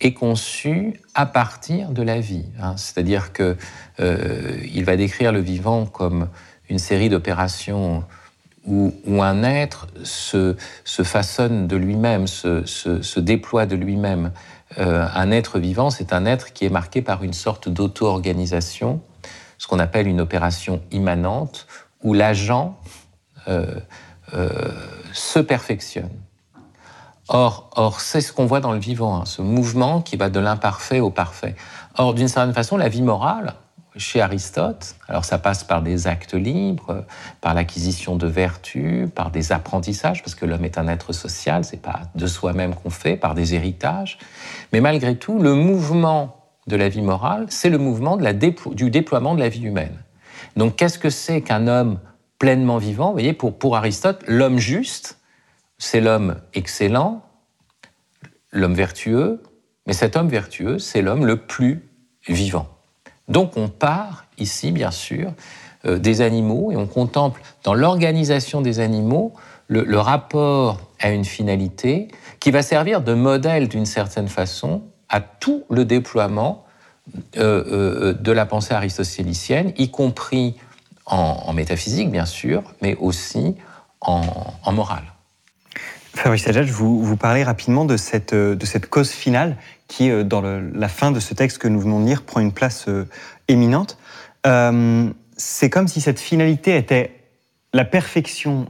est 0.00 0.12
conçu 0.12 1.00
à 1.14 1.26
partir 1.26 1.90
de 1.90 2.02
la 2.02 2.20
vie. 2.20 2.46
Hein. 2.60 2.76
C'est-à-dire 2.76 3.32
qu'il 3.32 3.56
euh, 4.00 4.84
va 4.84 4.96
décrire 4.96 5.32
le 5.32 5.40
vivant 5.40 5.86
comme 5.86 6.28
une 6.68 6.78
série 6.78 7.08
d'opérations 7.08 8.04
où, 8.66 9.22
un 9.22 9.42
être 9.42 9.88
se, 10.04 10.54
façonne 10.84 11.66
de 11.66 11.76
lui-même, 11.76 12.26
se, 12.26 13.18
déploie 13.18 13.66
de 13.66 13.74
lui-même. 13.74 14.32
Euh, 14.78 15.06
un 15.12 15.30
être 15.30 15.58
vivant, 15.58 15.90
c'est 15.90 16.12
un 16.12 16.26
être 16.26 16.52
qui 16.52 16.66
est 16.66 16.70
marqué 16.70 17.02
par 17.02 17.24
une 17.24 17.32
sorte 17.32 17.68
d'auto-organisation, 17.68 19.00
ce 19.58 19.66
qu'on 19.66 19.78
appelle 19.78 20.06
une 20.06 20.20
opération 20.20 20.82
immanente, 20.92 21.66
où 22.02 22.14
l'agent 22.14 22.78
euh, 23.48 23.80
se 25.12 25.40
perfectionne. 25.40 26.10
Or, 27.32 28.00
c'est 28.00 28.20
ce 28.20 28.32
qu'on 28.32 28.46
voit 28.46 28.58
dans 28.58 28.72
le 28.72 28.80
vivant, 28.80 29.20
hein, 29.20 29.24
ce 29.24 29.40
mouvement 29.40 30.02
qui 30.02 30.16
va 30.16 30.30
de 30.30 30.40
l'imparfait 30.40 30.98
au 30.98 31.10
parfait. 31.10 31.54
Or, 31.96 32.12
d'une 32.12 32.26
certaine 32.26 32.52
façon, 32.52 32.76
la 32.76 32.88
vie 32.88 33.02
morale, 33.02 33.54
chez 33.96 34.20
Aristote, 34.20 34.96
alors 35.08 35.24
ça 35.24 35.38
passe 35.38 35.62
par 35.62 35.80
des 35.80 36.08
actes 36.08 36.34
libres, 36.34 37.04
par 37.40 37.54
l'acquisition 37.54 38.16
de 38.16 38.26
vertus, 38.26 39.08
par 39.14 39.30
des 39.30 39.52
apprentissages, 39.52 40.24
parce 40.24 40.34
que 40.34 40.44
l'homme 40.44 40.64
est 40.64 40.76
un 40.76 40.88
être 40.88 41.12
social, 41.12 41.64
c'est 41.64 41.80
pas 41.80 42.00
de 42.16 42.26
soi-même 42.26 42.74
qu'on 42.74 42.90
fait, 42.90 43.16
par 43.16 43.34
des 43.34 43.54
héritages. 43.54 44.18
Mais 44.72 44.80
malgré 44.80 45.16
tout, 45.16 45.38
le 45.38 45.54
mouvement 45.54 46.36
de 46.66 46.74
la 46.74 46.88
vie 46.88 47.02
morale, 47.02 47.46
c'est 47.48 47.70
le 47.70 47.78
mouvement 47.78 48.16
du 48.16 48.90
déploiement 48.90 49.36
de 49.36 49.40
la 49.40 49.48
vie 49.48 49.62
humaine. 49.62 50.02
Donc, 50.56 50.74
qu'est-ce 50.74 50.98
que 50.98 51.10
c'est 51.10 51.42
qu'un 51.42 51.68
homme 51.68 52.00
pleinement 52.40 52.78
vivant? 52.78 53.08
Vous 53.08 53.12
voyez, 53.12 53.34
pour 53.34 53.76
Aristote, 53.76 54.20
l'homme 54.26 54.58
juste, 54.58 55.19
c'est 55.80 56.00
l'homme 56.00 56.36
excellent, 56.54 57.22
l'homme 58.52 58.74
vertueux, 58.74 59.42
mais 59.86 59.92
cet 59.92 60.14
homme 60.14 60.28
vertueux, 60.28 60.78
c'est 60.78 61.02
l'homme 61.02 61.26
le 61.26 61.36
plus 61.36 61.88
vivant. 62.28 62.68
Donc 63.26 63.56
on 63.56 63.68
part 63.68 64.26
ici, 64.38 64.70
bien 64.70 64.92
sûr, 64.92 65.32
euh, 65.86 65.98
des 65.98 66.20
animaux 66.20 66.70
et 66.70 66.76
on 66.76 66.86
contemple 66.86 67.40
dans 67.64 67.74
l'organisation 67.74 68.60
des 68.60 68.78
animaux 68.78 69.32
le, 69.66 69.98
rapport 69.98 70.80
à 70.98 71.10
une 71.10 71.24
finalité 71.24 72.08
qui 72.40 72.50
va 72.50 72.60
servir 72.62 73.02
de 73.02 73.14
modèle 73.14 73.68
d'une 73.68 73.86
certaine 73.86 74.28
façon 74.28 74.82
à 75.08 75.20
tout 75.20 75.64
le 75.70 75.84
déploiement 75.84 76.64
euh, 77.36 77.64
euh, 77.66 78.12
de 78.12 78.32
la 78.32 78.46
pensée 78.46 78.74
aristotélicienne, 78.74 79.72
y 79.78 79.90
compris 79.90 80.56
en, 81.06 81.52
métaphysique, 81.52 82.10
bien 82.10 82.26
sûr, 82.26 82.62
mais 82.82 82.96
aussi 82.96 83.56
en, 84.00 84.22
morale. 84.72 85.04
Fabrice 86.14 86.46
Adjadj, 86.48 86.70
vous, 86.70 87.02
vous 87.02 87.16
parlez 87.16 87.42
rapidement 87.44 87.84
de 87.84 87.96
cette, 87.96 88.34
de 88.34 88.66
cette 88.66 88.88
cause 88.88 89.10
finale 89.10 89.56
qui, 89.88 90.10
dans 90.24 90.42
la 90.42 90.88
fin 90.88 91.10
de 91.12 91.20
ce 91.20 91.34
texte 91.34 91.58
que 91.58 91.68
nous 91.68 91.80
venons 91.80 92.00
de 92.00 92.06
lire, 92.06 92.22
prend 92.22 92.40
une 92.40 92.52
place 92.52 92.86
éminente. 93.48 93.96
c'est 95.36 95.70
comme 95.70 95.88
si 95.88 96.00
cette 96.00 96.20
finalité 96.20 96.76
était 96.76 97.12
la 97.72 97.84
perfection 97.84 98.66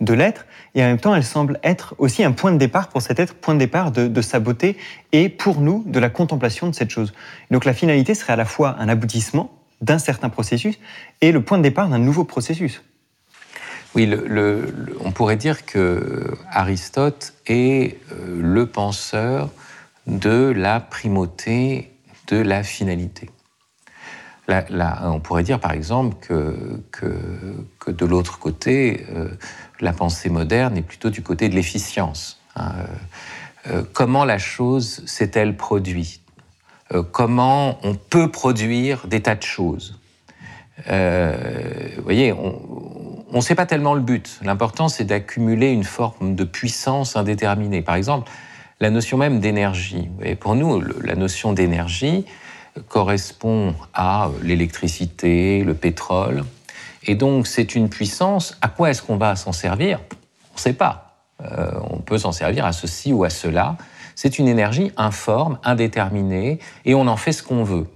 de 0.00 0.12
l'être, 0.12 0.46
et 0.74 0.82
en 0.82 0.86
même 0.86 0.98
temps, 0.98 1.14
elle 1.14 1.24
semble 1.24 1.58
être 1.62 1.94
aussi 1.98 2.24
un 2.24 2.32
point 2.32 2.52
de 2.52 2.58
départ 2.58 2.88
pour 2.88 3.02
cet 3.02 3.18
être, 3.20 3.34
point 3.34 3.54
de 3.54 3.58
départ 3.58 3.90
de, 3.90 4.20
sa 4.22 4.40
beauté, 4.40 4.76
et 5.12 5.28
pour 5.28 5.60
nous, 5.60 5.84
de 5.86 5.98
la 5.98 6.10
contemplation 6.10 6.68
de 6.68 6.74
cette 6.74 6.90
chose. 6.90 7.12
Donc 7.50 7.64
la 7.64 7.72
finalité 7.72 8.14
serait 8.14 8.32
à 8.32 8.36
la 8.36 8.44
fois 8.44 8.76
un 8.78 8.88
aboutissement 8.88 9.52
d'un 9.80 9.98
certain 9.98 10.28
processus 10.28 10.78
et 11.20 11.32
le 11.32 11.42
point 11.42 11.58
de 11.58 11.62
départ 11.62 11.88
d'un 11.88 11.98
nouveau 11.98 12.24
processus. 12.24 12.82
Oui, 13.94 14.12
on 15.00 15.12
pourrait 15.12 15.36
dire 15.36 15.64
que 15.64 16.34
Aristote 16.50 17.34
est 17.46 17.98
euh, 18.12 18.40
le 18.40 18.66
penseur 18.66 19.50
de 20.06 20.52
la 20.54 20.80
primauté 20.80 21.92
de 22.26 22.36
la 22.36 22.62
finalité 22.62 23.30
on 24.48 25.20
pourrait 25.20 25.42
dire 25.42 25.60
par 25.60 25.72
exemple 25.72 26.16
que, 26.20 27.90
de 27.90 28.06
l'autre 28.06 28.38
côté, 28.38 29.06
euh, 29.10 29.28
la 29.80 29.92
pensée 29.92 30.28
moderne 30.28 30.76
est 30.76 30.82
plutôt 30.82 31.10
du 31.10 31.22
côté 31.22 31.48
de 31.48 31.54
l'efficience. 31.54 32.40
Hein. 32.56 32.72
Euh, 33.68 33.82
comment 33.92 34.24
la 34.24 34.38
chose 34.38 35.02
s'est-elle 35.06 35.56
produite? 35.56 36.20
Comment 37.12 37.78
on 37.82 37.94
peut 37.94 38.30
produire 38.30 39.06
des 39.08 39.22
tas 39.22 39.34
de 39.34 39.42
choses? 39.42 39.98
Vous 40.86 42.02
voyez, 42.04 42.32
ne 43.38 43.42
sait 43.42 43.54
pas 43.54 43.66
tellement 43.66 43.94
le 43.94 44.00
but. 44.00 44.38
L'important, 44.42 44.88
c'est 44.88 45.04
d'accumuler 45.04 45.70
une 45.70 45.84
forme 45.84 46.34
de 46.34 46.44
puissance 46.44 47.16
indéterminée. 47.16 47.82
Par 47.82 47.96
exemple, 47.96 48.30
la 48.80 48.90
notion 48.90 49.16
même 49.18 49.40
d'énergie. 49.40 50.08
Pour 50.40 50.54
nous, 50.54 50.80
la 50.80 51.14
notion 51.14 51.52
d'énergie, 51.52 52.24
correspond 52.88 53.74
à 53.92 54.30
l'électricité, 54.42 55.62
le 55.64 55.74
pétrole. 55.74 56.44
Et 57.04 57.14
donc 57.14 57.46
c'est 57.46 57.74
une 57.74 57.88
puissance. 57.88 58.56
À 58.60 58.68
quoi 58.68 58.90
est-ce 58.90 59.02
qu'on 59.02 59.16
va 59.16 59.36
s'en 59.36 59.52
servir? 59.52 60.00
On 60.52 60.56
ne 60.56 60.60
sait 60.60 60.72
pas. 60.72 61.16
Euh, 61.42 61.72
on 61.90 61.98
peut 61.98 62.18
s'en 62.18 62.32
servir 62.32 62.64
à 62.64 62.72
ceci 62.72 63.12
ou 63.12 63.24
à 63.24 63.30
cela. 63.30 63.76
C'est 64.14 64.38
une 64.38 64.48
énergie 64.48 64.92
informe, 64.96 65.58
indéterminée, 65.64 66.60
et 66.84 66.94
on 66.94 67.08
en 67.08 67.16
fait 67.16 67.32
ce 67.32 67.42
qu'on 67.42 67.64
veut. 67.64 67.86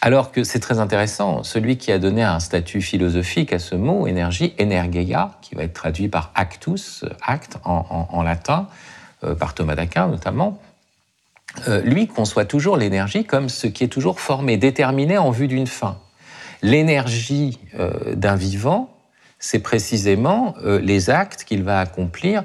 Alors 0.00 0.30
que 0.30 0.44
c'est 0.44 0.60
très 0.60 0.78
intéressant, 0.78 1.42
celui 1.42 1.76
qui 1.76 1.90
a 1.90 1.98
donné 1.98 2.22
un 2.22 2.38
statut 2.38 2.80
philosophique 2.80 3.52
à 3.52 3.58
ce 3.58 3.74
mot, 3.74 4.06
énergie, 4.06 4.54
energeia, 4.60 5.32
qui 5.42 5.56
va 5.56 5.64
être 5.64 5.72
traduit 5.72 6.08
par 6.08 6.30
actus, 6.36 7.04
acte 7.20 7.58
en, 7.64 8.22
latin, 8.22 8.68
euh, 9.24 9.34
par 9.34 9.54
Thomas 9.54 9.74
d'Aquin 9.74 10.06
notamment, 10.06 10.60
euh, 11.66 11.80
lui 11.82 12.06
conçoit 12.06 12.44
toujours 12.44 12.76
l'énergie 12.76 13.24
comme 13.24 13.48
ce 13.48 13.66
qui 13.66 13.82
est 13.82 13.88
toujours 13.88 14.20
formé, 14.20 14.56
déterminé 14.56 15.18
en 15.18 15.32
vue 15.32 15.48
d'une 15.48 15.66
fin. 15.66 15.98
L'énergie 16.62 17.58
euh, 17.76 18.14
d'un 18.14 18.36
vivant, 18.36 18.94
c'est 19.40 19.60
précisément 19.60 20.56
les 20.64 21.10
actes 21.10 21.44
qu'il 21.44 21.62
va 21.62 21.78
accomplir 21.78 22.42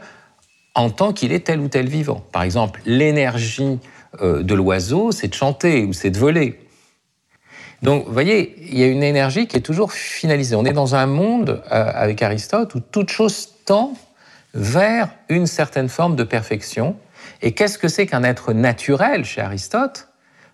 en 0.76 0.92
tant 0.92 1.12
qu'il 1.12 1.32
est 1.32 1.48
tel 1.48 1.60
ou 1.60 1.68
tel 1.68 1.88
vivant. 1.88 2.24
Par 2.32 2.44
exemple, 2.44 2.82
l'énergie 2.86 3.80
de 4.22 4.54
l'oiseau, 4.54 5.12
c'est 5.12 5.28
de 5.28 5.34
chanter 5.34 5.86
ou 5.86 5.94
c'est 5.94 6.12
de 6.12 6.20
voler. 6.20 6.63
Donc, 7.84 8.06
vous 8.06 8.14
voyez, 8.14 8.56
il 8.72 8.80
y 8.80 8.84
a 8.84 8.88
une 8.88 9.04
énergie 9.04 9.48
qui 9.48 9.58
est 9.58 9.62
toujours 9.62 9.92
finalisée. 9.92 10.56
On 10.56 10.66
est 10.66 10.74
dans 10.74 10.96
un 10.96 11.06
monde, 11.06 11.62
avec 11.70 12.22
Aristote, 12.22 12.74
où 12.76 12.80
toute 12.80 13.10
chose 13.10 13.50
tend 13.66 13.94
vers 14.54 15.10
une 15.30 15.48
certaine 15.48 15.90
forme 15.90 16.16
de 16.16 16.24
perfection 16.24 16.96
et 17.42 17.52
qu'est-ce 17.52 17.78
que 17.78 17.88
c'est 17.88 18.06
qu'un 18.06 18.24
être 18.24 18.54
naturel 18.54 19.26
chez 19.26 19.42
Aristote? 19.42 20.08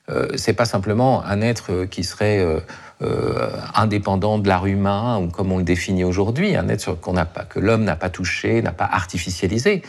Euh, 0.09 0.27
C'est 0.35 0.53
pas 0.53 0.65
simplement 0.65 1.23
un 1.23 1.41
être 1.41 1.85
qui 1.85 2.03
serait 2.03 2.39
euh, 2.39 2.59
euh, 3.03 3.51
indépendant 3.75 4.39
de 4.39 4.47
l'art 4.47 4.65
humain 4.65 5.19
ou 5.19 5.27
comme 5.27 5.51
on 5.51 5.59
le 5.59 5.63
définit 5.63 6.03
aujourd'hui, 6.03 6.55
un 6.55 6.67
être 6.67 6.95
pas, 6.95 7.43
que 7.43 7.59
l'homme 7.59 7.83
n'a 7.83 7.95
pas 7.95 8.09
touché, 8.09 8.61
n'a 8.61 8.71
pas 8.71 8.89
artificialisé. 8.91 9.83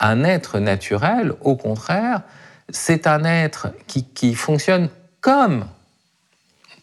Un 0.00 0.24
être 0.24 0.58
naturel, 0.58 1.34
au 1.42 1.56
contraire, 1.56 2.22
c'est 2.70 3.06
un 3.06 3.24
être 3.24 3.68
qui, 3.86 4.34
fonctionne 4.34 4.88
comme, 5.20 5.66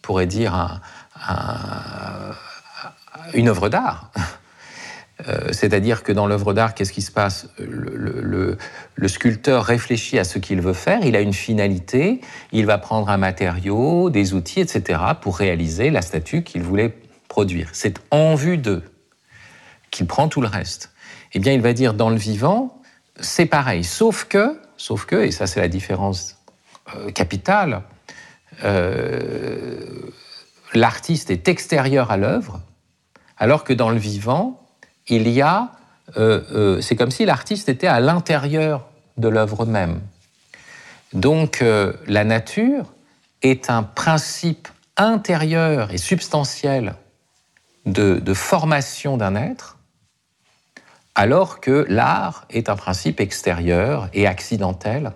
pourrait 0.04 0.26
dire, 0.26 0.80
une 3.32 3.48
œuvre 3.48 3.68
d'art. 3.68 4.10
Euh, 5.28 5.52
c'est-à-dire 5.52 6.02
que 6.02 6.10
dans 6.10 6.26
l'œuvre 6.26 6.52
d'art, 6.52 6.74
qu'est-ce 6.74 6.92
qui 6.92 7.00
se 7.00 7.12
passe? 7.12 7.48
Le, 7.56 8.58
sculpteur 9.06 9.64
réfléchit 9.64 10.18
à 10.18 10.24
ce 10.24 10.40
qu'il 10.40 10.60
veut 10.60 10.72
faire, 10.72 11.04
il 11.04 11.14
a 11.14 11.20
une 11.20 11.32
finalité, 11.32 12.20
il 12.50 12.66
va 12.66 12.78
prendre 12.78 13.08
un 13.08 13.16
matériau, 13.16 14.10
des 14.10 14.34
outils, 14.34 14.58
etc., 14.58 15.00
pour 15.20 15.38
réaliser 15.38 15.90
la 15.90 16.02
statue 16.02 16.42
qu'il 16.42 16.64
voulait 16.64 16.96
produire. 17.28 17.68
C'est 17.72 17.94
en 18.10 18.34
vue 18.34 18.58
d'eux 18.58 18.82
qu'il 19.92 20.08
prend 20.08 20.26
tout 20.26 20.40
le 20.40 20.48
reste. 20.48 20.92
Eh 21.32 21.38
bien, 21.38 21.52
il 21.52 21.62
va 21.62 21.74
dire 21.74 21.94
dans 21.94 22.10
le 22.10 22.16
vivant, 22.16 22.82
c'est 23.20 23.46
pareil, 23.46 23.84
sauf 23.84 24.24
que, 24.24 24.60
sauf 24.76 25.06
que, 25.06 25.24
et 25.24 25.30
ça 25.30 25.46
c'est 25.46 25.60
la 25.60 25.68
différence 25.68 26.42
euh, 26.96 27.12
capitale, 27.12 27.82
euh, 28.62 29.80
l'artiste 30.74 31.30
est 31.30 31.48
extérieur 31.48 32.10
à 32.10 32.16
l'œuvre, 32.16 32.60
alors 33.36 33.64
que 33.64 33.72
dans 33.72 33.90
le 33.90 33.98
vivant, 33.98 34.60
il 35.08 35.28
y 35.28 35.42
a, 35.42 35.72
euh, 36.16 36.42
euh, 36.52 36.80
c'est 36.80 36.96
comme 36.96 37.10
si 37.10 37.24
l'artiste 37.24 37.68
était 37.68 37.86
à 37.86 38.00
l'intérieur 38.00 38.86
de 39.16 39.28
l'œuvre 39.28 39.66
même. 39.66 40.00
Donc 41.12 41.62
la 42.08 42.24
nature 42.24 42.92
est 43.42 43.70
un 43.70 43.84
principe 43.84 44.66
intérieur 44.96 45.92
et 45.92 45.98
substantiel 45.98 46.96
de, 47.86 48.34
formation 48.34 49.16
d'un 49.16 49.36
être, 49.36 49.78
alors 51.14 51.60
que 51.60 51.86
l'art 51.88 52.46
est 52.50 52.68
un 52.68 52.76
principe 52.76 53.20
extérieur 53.20 54.08
et 54.12 54.26
accidentel 54.26 55.12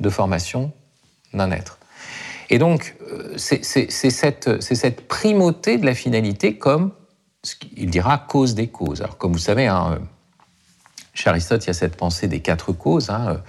de 0.00 0.10
formation 0.10 0.72
d'un 1.32 1.50
être. 1.50 1.77
Et 2.50 2.58
donc, 2.58 2.96
c'est 3.36 3.62
cette, 3.62 5.08
primauté 5.08 5.78
de 5.78 5.86
la 5.86 5.94
finalité 5.94 6.56
comme 6.56 6.92
il 7.76 7.90
dira 7.90 8.18
cause 8.18 8.54
des 8.54 8.68
causes. 8.68 9.00
Alors, 9.00 9.16
comme 9.16 9.32
vous 9.32 9.38
savez, 9.38 9.66
hein, 9.66 9.98
chez 11.14 11.30
Aristote, 11.30 11.64
il 11.64 11.68
y 11.68 11.70
a 11.70 11.74
cette 11.74 11.96
pensée 11.96 12.26
des 12.26 12.40
quatre 12.40 12.72
causes. 12.72 13.10
Hein, 13.10 13.40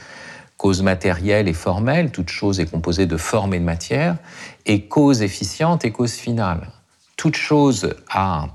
cause 0.59 0.81
matérielle 0.83 1.47
et 1.47 1.53
formelle, 1.53 2.11
toute 2.11 2.29
chose 2.29 2.59
est 2.59 2.65
composée 2.65 3.05
de 3.05 3.15
forme 3.15 3.53
et 3.53 3.59
de 3.59 3.63
matière, 3.63 4.17
et 4.65 4.87
cause 4.87 5.21
efficiente 5.21 5.85
et 5.85 5.91
cause 5.91 6.11
finale. 6.11 6.69
Toute 7.15 7.37
chose 7.37 7.95
a 8.09 8.49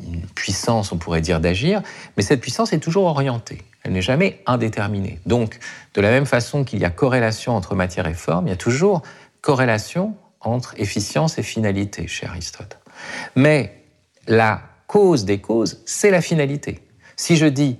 une 0.00 0.22
puissance, 0.36 0.92
on 0.92 0.96
pourrait 0.96 1.20
dire, 1.20 1.40
d'agir, 1.40 1.82
mais 2.16 2.22
cette 2.22 2.40
puissance 2.40 2.72
est 2.72 2.78
toujours 2.78 3.06
orientée. 3.06 3.58
N'est 3.88 4.02
jamais 4.02 4.42
indéterminée. 4.46 5.18
Donc, 5.26 5.58
de 5.94 6.00
la 6.00 6.10
même 6.10 6.26
façon 6.26 6.62
qu'il 6.64 6.78
y 6.78 6.84
a 6.84 6.90
corrélation 6.90 7.56
entre 7.56 7.74
matière 7.74 8.06
et 8.06 8.14
forme, 8.14 8.46
il 8.46 8.50
y 8.50 8.52
a 8.52 8.56
toujours 8.56 9.02
corrélation 9.40 10.14
entre 10.40 10.74
efficience 10.78 11.38
et 11.38 11.42
finalité 11.42 12.06
chez 12.06 12.26
Aristote. 12.26 12.78
Mais 13.34 13.82
la 14.26 14.62
cause 14.86 15.24
des 15.24 15.40
causes, 15.40 15.82
c'est 15.86 16.10
la 16.10 16.20
finalité. 16.20 16.80
Si 17.16 17.36
je 17.36 17.46
dis 17.46 17.78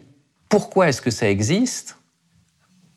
pourquoi 0.48 0.88
est-ce 0.88 1.02
que 1.02 1.10
ça 1.10 1.28
existe, 1.28 1.98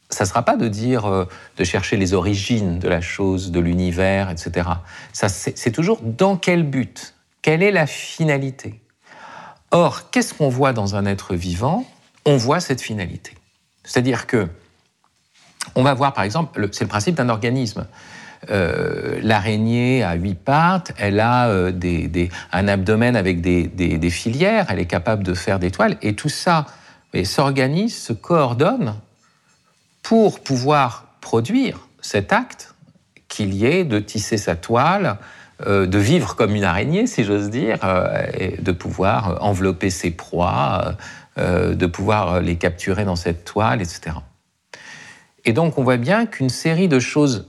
ça 0.10 0.26
ne 0.26 0.30
sera 0.30 0.44
pas 0.44 0.58
de 0.58 0.68
dire, 0.68 1.06
euh, 1.06 1.28
de 1.58 1.64
chercher 1.64 1.98
les 1.98 2.14
origines 2.14 2.80
de 2.80 2.88
la 2.88 3.02
chose, 3.02 3.52
de 3.52 3.60
l'univers, 3.60 4.30
etc. 4.30 4.70
C'est 5.14 5.72
toujours 5.72 6.00
dans 6.02 6.38
quel 6.38 6.64
but, 6.64 7.16
quelle 7.42 7.64
est 7.64 7.72
la 7.72 7.88
finalité? 7.88 8.82
Or, 9.72 10.10
qu'est-ce 10.12 10.34
qu'on 10.34 10.50
voit 10.50 10.74
dans 10.74 10.96
un 10.96 11.06
être 11.06 11.34
vivant? 11.34 11.86
On 12.26 12.38
voit 12.38 12.60
cette 12.60 12.82
finalité. 12.82 13.34
C'est-à-dire 13.84 14.28
que, 14.28 14.48
on 15.76 15.84
va 15.84 15.94
voir 15.94 16.14
par 16.14 16.24
exemple, 16.24 16.70
c'est 16.72 16.84
le 16.84 16.90
principe 16.90 17.16
d'un 17.16 17.30
organisme. 17.30 17.88
Euh, 18.50 19.20
l'araignée 19.22 20.04
a 20.04 20.16
huit 20.16 20.34
pattes, 20.34 20.94
elle 20.98 21.20
a 21.20 21.50
euh, 21.50 21.72
un 22.52 22.68
abdomen 22.68 23.16
avec 23.16 23.42
des, 23.42 24.10
filières, 24.10 24.66
elle 24.70 24.80
est 24.80 24.88
capable 24.88 25.24
de 25.24 25.36
faire 25.36 25.60
des 25.60 25.70
toiles, 25.70 25.98
et 26.02 26.16
tout 26.16 26.30
ça 26.30 26.66
s'organise, 27.24 27.96
se 27.96 28.14
coordonne 28.14 28.96
pour 30.02 30.40
pouvoir 30.40 31.06
produire 31.22 31.88
cet 32.02 32.34
acte 32.34 32.74
qu'il 33.28 33.54
y 33.54 33.66
ait 33.66 33.84
de 33.84 34.00
tisser 34.00 34.38
sa 34.38 34.56
toile, 34.56 35.18
euh, 35.68 35.86
de 35.86 36.00
vivre 36.00 36.36
comme 36.36 36.56
une 36.56 36.64
araignée, 36.64 37.06
si 37.06 37.24
j'ose 37.24 37.52
dire, 37.52 37.78
et 38.34 38.58
de 38.60 38.72
pouvoir 38.72 39.38
envelopper 39.44 39.92
ses 39.92 40.10
proies, 40.10 40.96
euh, 41.38 41.76
de 41.76 41.86
pouvoir 41.86 42.42
les 42.42 42.58
capturer 42.58 43.06
dans 43.06 43.16
cette 43.16 43.46
toile, 43.46 43.82
etc. 43.82 44.18
Et 45.46 45.54
donc 45.54 45.78
on 45.78 45.84
voit 45.84 45.98
bien 45.98 46.26
qu'une 46.26 46.50
série 46.50 46.88
de 46.88 47.00
choses 47.00 47.48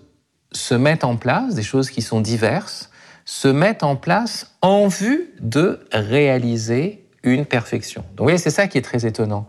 se 0.52 0.74
mettent 0.74 1.04
en 1.04 1.16
place, 1.16 1.54
des 1.54 1.62
choses 1.62 1.90
qui 1.90 2.02
sont 2.02 2.20
diverses, 2.20 2.90
se 3.24 3.48
mettent 3.48 3.82
en 3.82 3.96
place 3.96 4.54
en 4.60 4.88
vue 4.88 5.30
de 5.40 5.80
réaliser 5.92 7.04
une 7.22 7.46
perfection. 7.46 8.02
Donc 8.02 8.18
vous 8.18 8.24
voyez, 8.24 8.38
c'est 8.38 8.50
ça 8.50 8.66
qui 8.66 8.78
est 8.78 8.82
très 8.82 9.06
étonnant. 9.06 9.46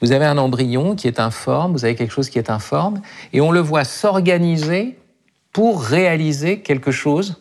Vous 0.00 0.12
avez 0.12 0.26
un 0.26 0.38
embryon 0.38 0.94
qui 0.94 1.06
est 1.06 1.20
informe, 1.20 1.72
vous 1.72 1.84
avez 1.84 1.94
quelque 1.94 2.12
chose 2.12 2.28
qui 2.28 2.38
est 2.38 2.50
informe, 2.50 3.00
et 3.32 3.40
on 3.40 3.50
le 3.50 3.60
voit 3.60 3.84
s'organiser 3.84 4.98
pour 5.52 5.82
réaliser 5.82 6.60
quelque 6.60 6.90
chose 6.90 7.40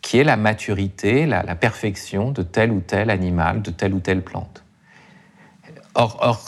qui 0.00 0.18
est 0.18 0.24
la 0.24 0.36
maturité, 0.36 1.26
la, 1.26 1.42
perfection 1.54 2.30
de 2.30 2.42
tel 2.42 2.70
ou 2.70 2.80
tel 2.80 3.10
animal, 3.10 3.60
de 3.62 3.70
telle 3.70 3.92
ou 3.92 4.00
telle 4.00 4.22
plante. 4.22 4.64
Or, 5.98 6.38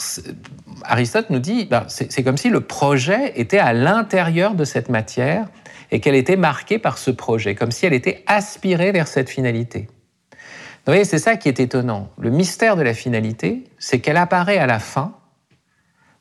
Aristote 0.85 1.29
nous 1.29 1.39
dit, 1.39 1.65
ben, 1.65 1.85
c'est 1.87 2.23
comme 2.23 2.37
si 2.37 2.49
le 2.49 2.61
projet 2.61 3.33
était 3.35 3.59
à 3.59 3.73
l'intérieur 3.73 4.55
de 4.55 4.63
cette 4.63 4.87
matière 4.87 5.45
et 5.91 5.99
qu'elle 5.99 6.15
était 6.15 6.37
marquée 6.37 6.79
par 6.79 6.97
ce 6.97 7.11
projet, 7.11 7.53
comme 7.53 7.71
si 7.71 7.85
elle 7.85 7.93
était 7.93 8.23
aspirée 8.27 8.93
vers 8.93 9.09
cette 9.09 9.29
finalité. 9.29 9.89
Vous 10.31 10.93
voyez, 10.93 11.03
c'est 11.03 11.19
ça 11.19 11.35
qui 11.35 11.49
est 11.49 11.59
étonnant. 11.59 12.09
Le 12.17 12.29
mystère 12.29 12.77
de 12.77 12.81
la 12.81 12.93
finalité, 12.93 13.65
c'est 13.77 13.99
qu'elle 13.99 14.15
apparaît 14.15 14.57
à 14.57 14.67
la 14.67 14.79
fin 14.79 15.15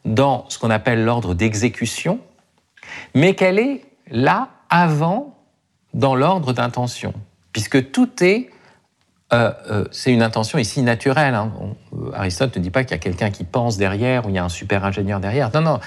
dans 0.04 0.44
ce 0.49 0.58
qu'on 0.58 0.70
appelle 0.70 1.04
l'ordre 1.04 1.34
d'exécution, 1.34 2.18
mais 3.14 3.34
qu'elle 3.34 3.60
est 3.60 3.84
là 4.10 4.49
avant 4.70 5.38
dans 5.94 6.16
l'ordre 6.16 6.52
d'intention, 6.52 7.14
puisque 7.52 7.92
tout 7.92 8.10
est 8.25 8.50
euh, 9.32 9.52
euh, 9.70 9.84
c'est 9.92 10.12
une 10.12 10.22
intention 10.22 10.58
ici 10.58 10.82
naturelle. 10.82 11.34
Hein. 11.34 11.52
Euh, 11.92 12.10
Aristote 12.14 12.56
ne 12.56 12.62
dit 12.62 12.70
pas 12.70 12.82
qu'il 12.82 12.92
y 12.92 12.94
a 12.94 12.99
quelqu'un 12.99 13.30
qui 13.30 13.44
pense 13.44 13.76
derrière 13.76 14.26
ou 14.26 14.30
il 14.30 14.34
y 14.34 14.38
a 14.38 14.44
un 14.44 14.49
super 14.49 14.84
ingénieur 14.84 15.20
derrière. 15.20 15.50
Non, 15.54 15.60
non. 15.60 15.80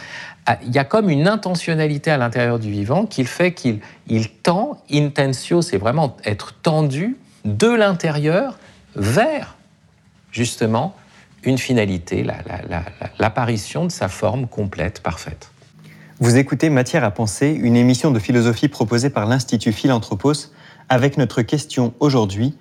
Ah, 0.46 0.58
il 0.66 0.74
y 0.74 0.78
a 0.78 0.86
comme 0.86 1.10
une 1.10 1.28
intentionnalité 1.28 2.10
à 2.12 2.18
l'intérieur 2.18 2.58
du 2.58 2.72
vivant 2.72 3.06
qui 3.06 3.26
fait 3.26 3.54
qu'il 3.54 3.80
il 4.08 4.30
tend, 4.30 4.82
intentio, 4.92 5.62
c'est 5.62 5.78
vraiment 5.78 6.16
être 6.24 6.54
tendu 6.62 7.18
de 7.44 7.68
l'intérieur 7.68 8.58
vers 8.96 9.56
justement 10.32 10.96
une 11.44 11.58
finalité, 11.58 12.26
l'apparition 13.20 13.86
de 13.86 13.92
sa 13.92 14.08
forme 14.08 14.48
complète, 14.48 15.02
parfaite. 15.02 15.52
Vous 16.20 16.38
écoutez 16.38 16.70
Matière 16.70 17.04
à 17.04 17.12
penser, 17.12 17.50
une 17.50 17.76
émission 17.76 18.12
de 18.12 18.20
philosophie 18.20 18.70
proposée 18.70 19.10
par 19.10 19.26
l'Institut 19.26 19.74
Philanthropos, 19.74 20.52
avec 20.88 21.18
notre 21.18 21.42
question 21.42 21.94
aujourd'hui 22.00 22.56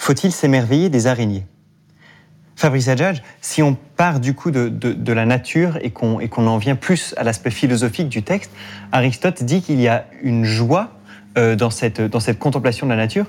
faut-il 0.00 0.32
s'émerveiller 0.32 0.88
des 0.88 1.06
araignées? 1.06 1.44
Fabrice 2.56 2.88
Adjadj, 2.88 3.22
si 3.42 3.62
on 3.62 3.76
part 3.96 4.18
du 4.18 4.34
coup 4.34 4.50
de, 4.50 5.12
la 5.12 5.26
nature 5.26 5.78
et 5.82 5.90
qu'on 5.90 6.46
en 6.46 6.58
vient 6.58 6.74
plus 6.74 7.14
à 7.18 7.22
l'aspect 7.22 7.50
philosophique 7.50 8.08
du 8.08 8.22
texte, 8.22 8.50
Aristote 8.92 9.42
dit 9.44 9.60
qu'il 9.60 9.80
y 9.80 9.88
a 9.88 10.06
une 10.22 10.44
joie 10.44 10.90
euh, 11.38 11.54
dans, 11.54 11.70
cette, 11.70 12.00
dans 12.00 12.20
cette 12.20 12.38
contemplation 12.38 12.86
de 12.86 12.90
la 12.90 12.96
nature, 12.96 13.26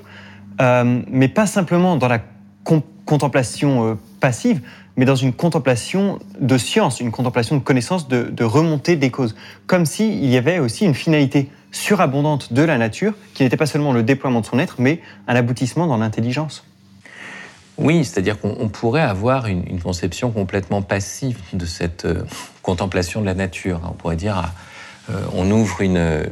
euh, 0.60 1.02
mais 1.08 1.28
pas 1.28 1.46
simplement 1.46 1.96
dans 1.96 2.08
la 2.08 2.20
contemplation 3.04 3.90
euh, 3.90 3.94
passive, 4.20 4.60
mais 4.96 5.04
dans 5.04 5.16
une 5.16 5.34
contemplation 5.34 6.18
de 6.40 6.56
science, 6.56 7.00
une 7.00 7.10
contemplation 7.10 7.56
de 7.56 7.62
connaissance, 7.62 8.08
de, 8.08 8.22
de 8.24 8.44
remontée 8.44 8.96
des 8.96 9.10
causes, 9.10 9.34
comme 9.66 9.84
s'il 9.84 10.24
y 10.24 10.36
avait 10.38 10.58
aussi 10.58 10.86
une 10.86 10.94
finalité 10.94 11.50
surabondante 11.72 12.52
de 12.52 12.62
la 12.62 12.78
nature, 12.78 13.14
qui 13.34 13.42
n'était 13.42 13.56
pas 13.56 13.66
seulement 13.66 13.92
le 13.92 14.02
déploiement 14.02 14.40
de 14.40 14.46
son 14.46 14.58
être, 14.58 14.76
mais 14.78 15.00
un 15.26 15.34
aboutissement 15.34 15.86
dans 15.86 15.96
l'intelligence. 15.96 16.64
Oui, 17.78 18.04
c'est-à-dire 18.04 18.38
qu'on 18.38 18.68
pourrait 18.68 19.02
avoir 19.02 19.46
une, 19.46 19.80
conception 19.80 20.30
complètement 20.30 20.82
passive 20.82 21.38
de 21.54 21.64
cette 21.64 22.04
euh, 22.04 22.22
contemplation 22.60 23.20
de 23.22 23.26
la 23.26 23.34
nature. 23.34 23.80
On 23.84 23.94
pourrait 23.94 24.16
dire, 24.16 24.52
euh, 25.10 25.20
on 25.32 25.50
ouvre 25.50 25.80
une, 25.80 26.30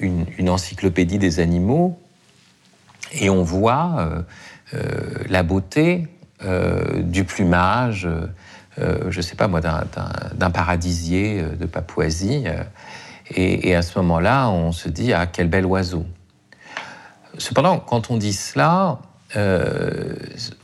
une, 0.00 0.48
encyclopédie 0.48 1.18
des 1.18 1.40
animaux 1.40 2.00
et 3.12 3.28
on 3.28 3.42
voit 3.42 4.24
euh, 4.74 5.24
la 5.28 5.42
beauté 5.42 6.08
du 7.00 7.24
plumage, 7.24 8.08
je 8.76 9.16
ne 9.16 9.22
sais 9.22 9.34
pas 9.34 9.48
moi, 9.48 9.60
d'un 9.60 10.50
paradisier 10.50 11.42
de 11.42 11.66
Papouasie. 11.66 12.44
Et, 13.34 13.74
à 13.74 13.82
ce 13.82 13.98
moment-là, 13.98 14.48
on 14.48 14.72
se 14.72 14.88
dit 14.88 15.12
Ah, 15.12 15.26
quel 15.26 15.48
bel 15.48 15.66
oiseau. 15.66 16.06
Cependant, 17.36 17.78
quand 17.78 18.10
on 18.10 18.16
dit 18.16 18.32
cela, 18.32 18.98
euh, 19.36 20.14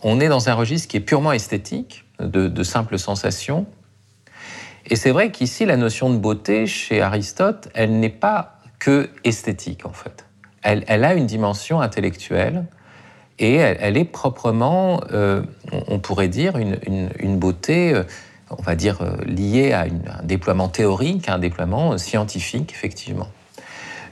on 0.02 0.20
est 0.20 0.28
dans 0.28 0.48
un 0.48 0.54
registre 0.54 0.88
qui 0.88 0.96
est 0.96 1.00
purement 1.00 1.32
esthétique, 1.32 2.04
de, 2.20 2.62
simples 2.62 2.98
sensations. 2.98 3.66
Et 4.86 4.96
c'est 4.96 5.10
vrai 5.10 5.30
qu'ici, 5.30 5.66
la 5.66 5.76
notion 5.76 6.10
de 6.10 6.18
beauté, 6.18 6.66
chez 6.66 7.00
Aristote, 7.00 7.68
elle 7.74 7.98
n'est 7.98 8.08
pas 8.08 8.58
que 8.78 9.10
esthétique, 9.24 9.86
en 9.86 9.92
fait. 9.92 10.26
Elle, 10.62 11.04
a 11.04 11.14
une 11.14 11.26
dimension 11.26 11.82
intellectuelle 11.82 12.64
et 13.38 13.56
elle, 13.56 13.98
est 13.98 14.04
proprement, 14.04 15.02
euh, 15.12 15.42
on 15.88 15.98
pourrait 15.98 16.28
dire, 16.28 16.56
une, 16.56 16.78
une, 16.86 17.10
une 17.18 17.38
beauté 17.38 17.92
euh, 17.92 18.04
on 18.50 18.62
va 18.62 18.74
dire, 18.74 19.02
euh, 19.02 19.16
lié 19.24 19.72
à, 19.72 19.82
un 19.82 20.22
déploiement 20.22 20.68
théorique, 20.68 21.28
à 21.28 21.34
un 21.34 21.38
déploiement 21.38 21.96
scientifique, 21.98 22.72
effectivement. 22.72 23.28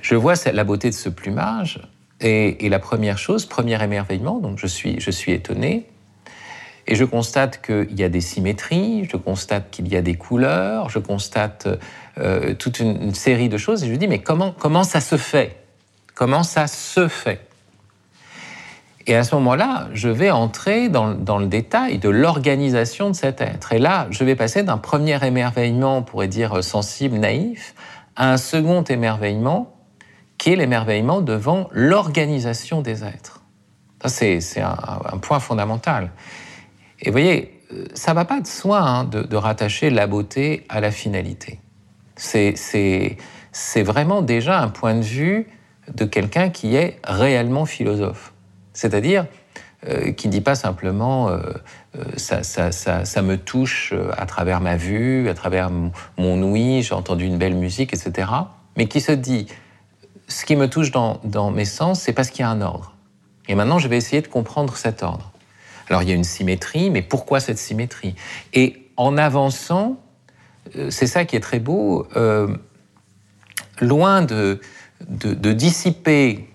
Je 0.01 0.15
vois 0.15 0.35
la 0.53 0.65
beauté 0.65 0.91
de 0.91 0.95
ce 0.95 1.09
plumage, 1.09 1.81
et, 2.21 2.69
la 2.69 2.79
première 2.79 3.19
chose, 3.19 3.47
premier 3.47 3.83
émerveillement, 3.83 4.39
donc 4.39 4.59
je 4.59 4.67
suis, 4.67 5.01
je 5.01 5.11
suis 5.11 5.33
étonné, 5.33 5.87
et 6.87 6.95
je 6.95 7.05
constate 7.05 7.61
qu'il 7.65 7.99
y 7.99 8.05
a 8.05 8.09
des 8.09 8.21
symétries, 8.21 9.09
je 9.11 9.17
constate 9.17 9.71
qu'il 9.71 9.89
y 9.89 9.97
a 9.97 10.03
des 10.03 10.15
couleurs, 10.15 10.89
je 10.89 10.99
constate 10.99 11.69
euh, 12.19 12.55
toute 12.55 12.81
une, 12.81 13.15
série 13.15 13.49
de 13.49 13.57
choses, 13.57 13.83
et 13.83 13.87
je 13.87 13.93
me 13.93 13.97
dis, 13.97 14.09
mais 14.09 14.21
comment, 14.21 14.55
comment 14.57 14.85
ça 14.85 15.01
se 15.01 15.17
fait? 15.17 15.57
Comment 16.15 16.43
ça 16.43 16.67
se 16.67 17.09
fait? 17.09 17.41
Et 19.07 19.17
à 19.17 19.25
ce 19.25 19.35
moment-là, 19.35 19.89
je 19.93 20.09
vais 20.09 20.31
entrer 20.31 20.89
dans, 20.89 21.07
le 21.39 21.47
détail 21.47 21.99
de 21.99 22.09
l'organisation 22.09 23.11
de 23.11 23.17
cet 23.17 23.41
être. 23.41 23.73
Et 23.73 23.79
là, 23.79 24.07
je 24.11 24.23
vais 24.23 24.37
passer 24.37 24.63
d'un 24.63 24.79
premier 24.79 25.25
émerveillement, 25.25 25.99
on 25.99 26.03
pourrait 26.03 26.29
dire 26.29 26.63
sensible, 26.63 27.17
naïf, 27.19 27.75
à 28.15 28.33
un 28.33 28.37
second 28.37 28.85
émerveillement, 28.85 29.75
qui 30.39 30.53
est 30.53 30.57
l'émerveillement 30.57 31.21
devant 31.21 31.69
l'organisation 31.73 32.81
des 32.81 33.05
êtres. 33.05 33.43
Ça, 34.03 34.09
c'est 34.09 34.61
un, 34.61 35.19
point 35.19 35.41
fondamental. 35.41 36.11
Et 37.01 37.07
vous 37.07 37.13
voyez, 37.13 37.61
ça 37.95 38.13
ne 38.13 38.17
va 38.17 38.25
pas 38.25 38.41
de 38.41 38.47
soi 38.47 38.81
hein, 38.81 39.05
de, 39.05 39.23
de, 39.23 39.37
rattacher 39.37 39.91
la 39.91 40.07
beauté 40.07 40.65
à 40.69 40.81
la 40.81 40.91
finalité. 40.91 41.61
C'est 42.17 43.83
vraiment 43.83 44.23
déjà 44.23 44.61
un 44.61 44.69
point 44.69 44.95
de 44.95 45.03
vue 45.03 45.49
de 45.93 46.05
quelqu'un 46.05 46.51
qui 46.51 46.77
est 46.77 46.99
réellement 47.05 47.65
philosophe. 47.65 48.32
C'est-à-dire 48.73 49.27
euh, 49.89 50.13
qui 50.13 50.29
ne 50.29 50.33
dit 50.33 50.41
pas 50.41 50.55
simplement 50.55 51.29
euh, 51.29 51.41
euh, 51.99 52.05
ça, 52.17 53.23
me 53.23 53.35
touche 53.35 53.93
à 54.17 54.27
travers 54.27 54.61
ma 54.61 54.77
vue, 54.77 55.29
à 55.29 55.35
travers 55.35 55.71
mon 56.19 56.43
ouïe, 56.45 56.83
j'ai 56.83 56.95
entendu 56.95 57.25
une 57.25 57.37
belle 57.37 57.57
musique, 57.57 57.93
etc. 57.93 58.31
Mais 58.77 58.87
qui 58.87 59.01
se 59.01 59.11
dit 59.11 59.49
ce 60.29 60.45
qui 60.45 60.55
me 60.55 60.69
touche 60.69 60.93
dans, 60.93 61.51
mes 61.51 61.65
sens, 61.65 62.01
c'est 62.01 62.13
parce 62.13 62.31
qu'il 62.31 62.43
y 62.43 62.45
a 62.45 62.49
un 62.49 62.61
ordre. 62.61 62.95
Et 63.49 63.57
maintenant, 63.57 63.81
je 63.81 63.89
vais 63.89 63.97
essayer 63.97 64.23
de 64.23 64.29
comprendre 64.29 64.77
cet 64.77 65.03
ordre. 65.03 65.33
Alors, 65.89 66.05
il 66.05 66.09
y 66.09 66.13
a 66.13 66.15
une 66.15 66.23
symétrie, 66.23 66.89
mais 66.89 67.03
pourquoi 67.03 67.41
cette 67.41 67.59
symétrie? 67.59 68.15
Et 68.55 68.89
en 68.97 69.19
avançant, 69.19 69.99
c'est 70.91 71.09
ça 71.09 71.25
qui 71.25 71.35
est 71.35 71.41
très 71.41 71.59
beau, 71.59 72.07
loin 73.81 74.23
de 74.23 74.61
dissiper 75.53 76.52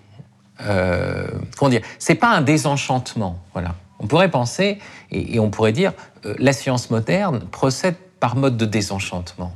euh, 0.62 1.28
comment 1.58 1.70
dire, 1.70 1.82
c'est 2.00 2.16
pas 2.16 2.30
un 2.30 2.42
désenchantement. 2.42 3.40
Voilà. 3.54 3.76
On 4.00 4.08
pourrait 4.08 4.30
penser, 4.30 4.80
et, 5.12 5.40
on 5.40 5.50
pourrait 5.50 5.72
dire, 5.72 5.94
euh, 6.26 6.36
la 6.40 6.54
science 6.54 6.90
moderne 6.90 7.42
procède 7.52 7.96
par 8.20 8.36
mode 8.36 8.58
de 8.58 8.66
désenchantement. 8.66 9.54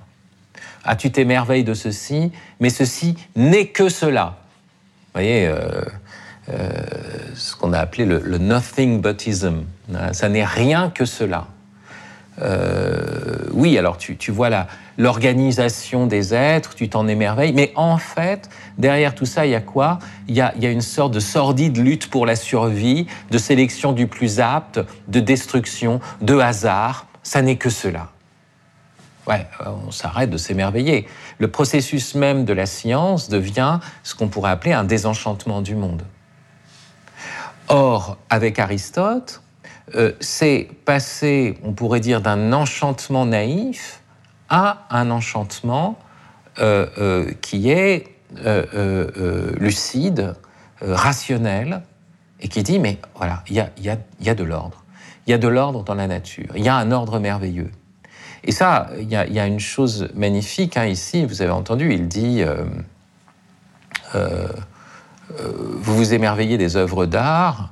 Ah, 0.83 0.95
tu 0.95 1.11
t'émerveilles 1.11 1.63
de 1.63 1.73
ceci, 1.73 2.31
mais 2.59 2.69
ceci 2.69 3.15
n'est 3.35 3.67
que 3.67 3.89
cela. 3.89 4.37
Vous 5.13 5.21
voyez, 5.21 5.47
euh, 5.47 5.83
ce 7.35 7.55
qu'on 7.55 7.73
a 7.73 7.79
appelé 7.79 8.05
le, 8.05 8.19
le 8.19 8.37
nothing 8.37 9.01
butism. 9.01 9.63
Ça 10.11 10.29
n'est 10.29 10.45
rien 10.45 10.89
que 10.89 11.05
cela. 11.05 11.47
Oui, 13.53 13.77
alors 13.77 13.97
tu, 13.97 14.17
tu 14.17 14.31
vois 14.31 14.49
l'organisation 14.97 16.07
des 16.07 16.33
êtres, 16.33 16.75
tu 16.75 16.89
t'en 16.89 17.07
émerveilles, 17.07 17.53
mais 17.53 17.71
en 17.75 17.97
fait, 17.97 18.49
derrière 18.77 19.15
tout 19.15 19.25
ça, 19.25 19.45
il 19.45 19.51
y 19.51 19.55
a 19.55 19.61
quoi? 19.61 19.99
Il 20.27 20.35
y 20.35 20.41
a, 20.41 20.53
il 20.55 20.63
y 20.63 20.67
a, 20.67 20.71
une 20.71 20.81
sorte 20.81 21.13
de 21.13 21.19
sordide 21.19 21.77
lutte 21.77 22.09
pour 22.09 22.25
la 22.25 22.35
survie, 22.35 23.07
de 23.29 23.37
sélection 23.37 23.91
du 23.91 24.07
plus 24.07 24.39
apte, 24.39 24.79
de 25.07 25.19
destruction, 25.19 25.99
de 26.21 26.37
hasard. 26.37 27.07
Ça 27.23 27.41
n'est 27.41 27.57
que 27.57 27.69
cela. 27.69 28.09
ouais, 29.27 29.47
on 29.85 29.91
s'arrête 29.91 30.29
de 30.29 30.37
s'émerveiller. 30.37 31.07
Le 31.37 31.49
processus 31.49 32.15
même 32.15 32.45
de 32.45 32.53
la 32.53 32.65
science 32.65 33.29
devient 33.29 33.79
ce 34.03 34.15
qu'on 34.15 34.27
pourrait 34.27 34.51
appeler 34.51 34.73
un 34.73 34.83
désenchantement 34.83 35.61
du 35.61 35.75
monde. 35.75 36.03
Or, 37.67 38.17
avec 38.29 38.59
Aristote, 38.59 39.40
euh, 39.95 40.13
c'est 40.19 40.69
passer, 40.85 41.57
on 41.63 41.73
pourrait 41.73 41.99
dire, 41.99 42.21
d'un 42.21 42.53
enchantement 42.53 43.25
naïf 43.25 44.01
à 44.49 44.85
un 44.89 45.11
enchantement 45.11 45.97
euh, 46.59 46.87
euh, 46.97 47.31
qui 47.41 47.71
est 47.71 48.07
lucide, 49.59 50.33
rationnel, 50.79 51.81
et 52.39 52.47
qui 52.47 52.63
dit, 52.63 52.79
mais 52.79 52.97
voilà, 53.15 53.43
il 53.49 53.55
y 53.55 53.59
a, 53.59 54.35
de 54.35 54.43
l'ordre. 54.43 54.83
Il 55.27 55.31
y 55.31 55.33
a 55.33 55.37
de 55.37 55.49
l'ordre 55.49 55.83
dans 55.83 55.95
la 55.95 56.07
nature. 56.07 56.47
Il 56.55 56.63
y 56.63 56.69
a 56.69 56.75
un 56.75 56.91
ordre 56.91 57.19
merveilleux. 57.19 57.69
Et 58.45 58.53
ça, 58.53 58.89
il 58.97 59.09
y 59.09 59.15
a, 59.15 59.45
une 59.45 59.59
chose 59.59 60.09
magnifique 60.15 60.77
hein, 60.77 60.85
ici, 60.85 61.25
vous 61.25 61.41
avez 61.41 61.51
entendu, 61.51 61.93
il 61.93 62.07
dit, 62.07 62.41
vous 64.13 65.95
vous 65.95 66.13
émerveillez 66.13 66.57
des 66.57 66.77
œuvres 66.77 67.05
d'art, 67.05 67.69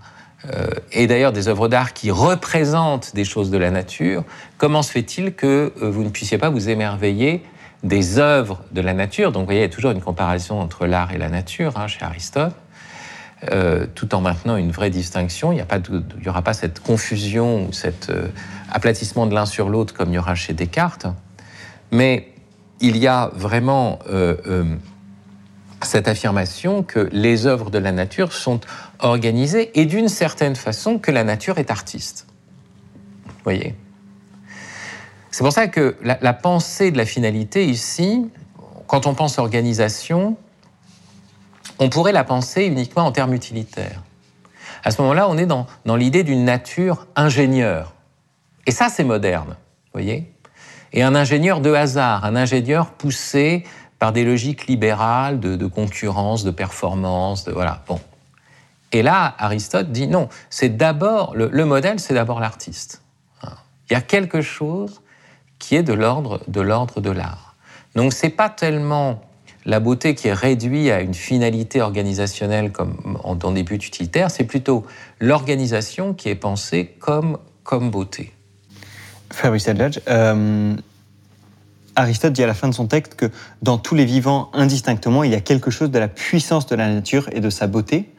et 0.91 1.07
d'ailleurs 1.07 1.33
des 1.33 1.47
œuvres 1.47 1.67
d'art 1.67 1.93
qui 1.93 2.11
représentent 2.11 3.13
des 3.13 3.25
choses 3.25 3.51
de 3.51 3.57
la 3.57 3.71
nature, 3.71 4.23
comment 4.57 4.81
se 4.81 4.91
fait-il 4.91 5.33
que 5.33 5.73
euh, 5.81 5.89
vous 5.89 6.03
ne 6.03 6.09
puissiez 6.09 6.37
pas 6.37 6.49
vous 6.49 6.69
émerveiller 6.69 7.43
des 7.83 8.19
œuvres 8.19 8.63
de 8.71 8.81
la 8.81 8.93
nature? 8.93 9.31
Donc 9.31 9.41
vous 9.41 9.47
voyez, 9.47 9.59
il 9.59 9.63
y 9.63 9.65
a 9.65 9.69
toujours 9.73 9.91
une 9.91 10.01
comparaison 10.01 10.59
entre 10.59 10.85
l'art 10.85 11.13
et 11.13 11.17
la 11.17 11.29
nature 11.29 11.77
hein, 11.77 11.87
chez 11.87 12.03
Aristote, 12.03 12.53
euh, 13.51 13.85
tout 13.95 14.15
en 14.15 14.21
maintenant 14.21 14.55
une 14.55 14.71
vraie 14.71 14.89
distinction. 14.89 15.51
Il 15.51 15.63
n'y 16.21 16.27
aura 16.27 16.41
pas 16.41 16.53
cette 16.53 16.79
confusion 16.79 17.67
ou 17.67 17.73
cet 17.73 18.11
aplatissement 18.71 19.27
de 19.27 19.35
l'un 19.35 19.45
sur 19.45 19.69
l'autre 19.69 19.93
comme 19.93 20.09
il 20.09 20.15
y 20.15 20.19
aura 20.19 20.35
chez 20.35 20.53
Descartes. 20.53 21.07
Mais 21.91 22.29
il 22.79 22.95
y 22.95 23.07
a 23.07 23.29
vraiment 23.33 23.99
cette 25.81 26.07
affirmation 26.07 26.83
que 26.83 27.09
les 27.11 27.45
œuvres 27.45 27.69
de 27.69 27.77
la 27.77 27.91
nature 27.91 28.33
sont 28.33 28.59
organisées 28.99 29.79
et 29.79 29.85
d'une 29.85 30.09
certaine 30.09 30.55
façon 30.55 30.99
que 30.99 31.11
la 31.11 31.23
nature 31.23 31.57
est 31.57 31.71
artiste. 31.71 32.27
Vous 33.25 33.43
voyez? 33.43 33.75
C'est 35.31 35.43
pour 35.43 35.53
ça 35.53 35.67
que 35.67 35.95
la, 36.01 36.33
pensée 36.33 36.91
de 36.91 36.97
la 36.97 37.05
finalité 37.05 37.65
ici, 37.65 38.29
quand 38.87 39.05
on 39.05 39.13
pense 39.13 39.37
organisation, 39.37 40.37
on 41.77 41.89
pourrait 41.89 42.11
la 42.11 42.23
penser 42.23 42.65
uniquement 42.65 43.05
en 43.05 43.11
termes 43.11 43.33
utilitaires. 43.33 44.03
À 44.83 44.91
ce 44.91 45.01
moment-là, 45.01 45.29
on 45.29 45.37
est 45.37 45.45
dans, 45.45 45.67
dans 45.85 45.95
l'idée 45.95 46.23
d'une 46.23 46.43
nature 46.43 47.07
ingénieure. 47.15 47.93
Et 48.65 48.71
ça, 48.71 48.89
c'est 48.89 49.03
moderne, 49.03 49.49
vous 49.49 49.93
voyez? 49.93 50.33
Et 50.91 51.03
un 51.03 51.15
ingénieur 51.15 51.61
de 51.61 51.71
hasard, 51.73 52.25
un 52.25 52.35
ingénieur 52.35 52.91
poussé 52.91 53.63
par 53.99 54.13
des 54.13 54.23
logiques 54.23 54.67
libérales 54.67 55.39
de, 55.39 55.65
concurrence, 55.67 56.43
de 56.43 56.51
performance, 56.51 57.43
de 57.43 57.51
voilà. 57.51 57.83
Bon. 57.87 57.99
Et 58.91 59.03
là, 59.03 59.35
Aristote 59.37 59.91
dit 59.91 60.07
non, 60.07 60.29
c'est 60.49 60.75
d'abord 60.77 61.35
le, 61.35 61.65
modèle, 61.65 61.99
c'est 61.99 62.13
d'abord 62.13 62.39
l'artiste. 62.39 63.03
Hein. 63.43 63.51
Il 63.89 63.93
y 63.93 63.95
a 63.95 64.01
quelque 64.01 64.41
chose 64.41 65.01
qui 65.59 65.75
est 65.75 65.83
de 65.83 65.93
l'ordre 65.93 66.41
de 66.47 66.61
l'ordre 66.61 67.01
de 67.01 67.11
l'art. 67.11 67.55
Donc 67.95 68.13
c'est 68.13 68.29
pas 68.29 68.49
tellement 68.49 69.21
la 69.65 69.79
beauté 69.79 70.15
qui 70.15 70.29
est 70.29 70.33
réduite 70.33 70.89
à 70.89 71.01
une 71.01 71.13
finalité 71.13 71.81
organisationnelle 71.81 72.71
comme 72.71 73.19
dans 73.35 73.51
des 73.51 73.63
buts 73.63 73.75
utilitaires, 73.75 74.31
c'est 74.31 74.45
plutôt 74.45 74.85
l'organisation 75.19 76.13
qui 76.13 76.29
est 76.29 76.35
pensée 76.35 76.95
comme 76.99 77.37
comme 77.63 77.91
beauté. 77.91 78.33
Fabrice 79.31 79.67
Adlage, 79.67 80.01
euh, 80.07 80.75
Aristote 81.99 82.33
dit 82.33 82.43
à 82.43 82.47
la 82.47 82.53
fin 82.53 82.67
de 82.67 82.73
son 82.73 82.87
texte 82.87 83.15
que 83.15 83.29
dans 83.61 83.77
tous 83.77 83.95
les 83.95 84.05
vivants, 84.05 84.49
indistinctement, 84.53 85.23
il 85.23 85.31
y 85.31 85.35
a 85.35 85.41
quelque 85.41 85.69
chose 85.69 85.91
de 85.91 85.99
la 85.99 86.07
puissance 86.07 86.65
de 86.67 86.75
la 86.75 86.91
nature 86.93 87.29
et 87.31 87.41
de 87.41 87.49
sa 87.49 87.67
beauté. 87.67 88.13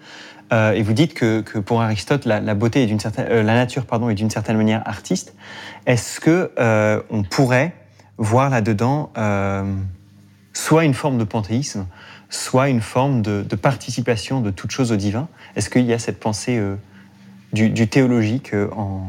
Euh, 0.52 0.72
et 0.72 0.82
vous 0.82 0.92
dites 0.92 1.14
que, 1.14 1.40
pour 1.40 1.80
Aristote, 1.80 2.24
la, 2.24 2.54
beauté 2.54 2.82
est 2.82 2.86
d'une 2.86 3.00
certaine, 3.00 3.26
euh, 3.30 3.42
la 3.42 3.54
nature 3.54 3.86
pardon, 3.86 4.10
est 4.10 4.14
d'une 4.14 4.30
certaine 4.30 4.56
manière 4.56 4.82
artiste. 4.86 5.34
Est-ce 5.86 6.20
que 6.20 6.50
euh, 6.58 7.00
on 7.10 7.22
pourrait 7.22 7.74
voir 8.18 8.50
là-dedans 8.50 9.12
soit 10.52 10.84
une 10.84 10.94
forme 10.94 11.16
de 11.16 11.24
panthéisme, 11.24 11.86
soit 12.28 12.68
une 12.68 12.80
forme 12.80 13.22
de, 13.22 13.42
participation 13.56 14.40
de 14.40 14.50
toute 14.50 14.72
chose 14.72 14.92
au 14.92 14.96
divin? 14.96 15.28
Est-ce 15.56 15.70
qu'il 15.70 15.86
y 15.86 15.92
a 15.92 15.98
cette 15.98 16.20
pensée 16.20 16.60
du, 17.52 17.70
du, 17.70 17.88
théologique 17.88 18.52
en, 18.76 19.06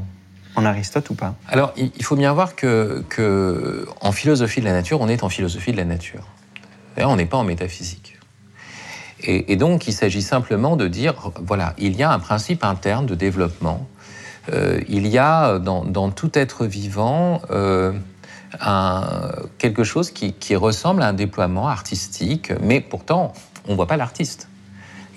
en 0.55 0.65
Aristote 0.65 1.09
ou 1.09 1.15
pas? 1.15 1.35
Alors, 1.47 1.73
il 1.77 2.03
faut 2.03 2.15
bien 2.15 2.33
voir 2.33 2.55
que, 2.55 3.85
en 4.01 4.11
philosophie 4.11 4.59
de 4.59 4.65
la 4.65 4.73
nature, 4.73 5.01
on 5.01 5.07
est 5.07 5.23
en 5.23 5.29
philosophie 5.29 5.71
de 5.71 5.77
la 5.77 5.85
nature. 5.85 6.27
on 6.97 7.15
n'est 7.15 7.25
pas 7.25 7.37
en 7.37 7.43
métaphysique. 7.43 8.17
Et, 9.23 9.55
donc, 9.55 9.87
il 9.87 9.93
s'agit 9.93 10.21
simplement 10.21 10.75
de 10.75 10.87
dire, 10.87 11.31
voilà, 11.45 11.75
il 11.77 11.95
y 11.95 12.03
a 12.03 12.11
un 12.11 12.19
principe 12.19 12.63
interne 12.63 13.05
de 13.05 13.13
développement. 13.13 13.87
Euh, 14.51 14.81
il 14.89 15.05
y 15.07 15.19
a 15.19 15.59
dans, 15.59 16.09
tout 16.09 16.31
être 16.33 16.65
vivant 16.65 17.41
euh, 17.51 17.93
quelque 19.59 19.83
chose 19.83 20.11
qui, 20.11 20.55
ressemble 20.55 21.03
à 21.03 21.07
un 21.07 21.13
déploiement 21.13 21.67
artistique, 21.67 22.51
mais 22.61 22.81
pourtant, 22.81 23.33
on 23.67 23.71
ne 23.71 23.75
voit 23.75 23.87
pas 23.87 23.97
l'artiste 23.97 24.47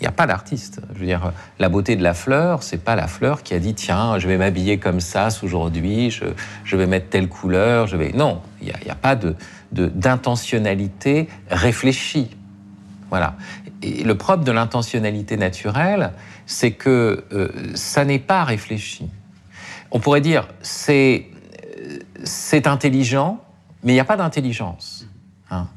n'y 0.04 0.08
a 0.08 0.12
pas 0.12 0.26
d'artiste. 0.26 0.80
Je 0.94 1.00
veux 1.00 1.06
dire, 1.06 1.32
la 1.58 1.68
beauté 1.68 1.96
de 1.96 2.02
la 2.02 2.14
fleur, 2.14 2.62
c'est 2.62 2.82
pas 2.82 2.96
la 2.96 3.06
fleur 3.06 3.42
qui 3.42 3.54
a 3.54 3.58
dit 3.58 3.74
tiens, 3.74 4.18
je 4.18 4.28
vais 4.28 4.36
m'habiller 4.36 4.78
comme 4.78 5.00
ça 5.00 5.28
aujourd'hui, 5.42 6.10
je, 6.10 6.76
vais 6.76 6.86
mettre 6.86 7.08
telle 7.08 7.28
couleur, 7.28 7.86
je 7.86 7.96
vais. 7.96 8.12
Non, 8.12 8.40
il 8.60 8.66
n'y 8.66 8.90
a, 8.90 8.94
pas 8.94 9.16
de, 9.16 9.36
d'intentionnalité 9.72 11.28
réfléchie. 11.50 12.30
Voilà. 13.10 13.36
Et 13.82 14.02
le 14.02 14.16
propre 14.16 14.44
de 14.44 14.52
l'intentionnalité 14.52 15.36
naturelle, 15.36 16.12
c'est 16.46 16.72
que 16.72 17.24
euh, 17.32 17.48
ça 17.74 18.04
n'est 18.04 18.18
pas 18.18 18.44
réfléchi. 18.44 19.08
On 19.90 20.00
pourrait 20.00 20.20
dire 20.20 20.48
c'est 20.62 21.26
c'est 22.24 22.66
intelligent, 22.66 23.40
mais 23.82 23.92
il 23.92 23.94
n'y 23.94 24.00
a 24.00 24.04
pas 24.04 24.16
d'intelligence. 24.16 25.06
Hein. 25.50 25.68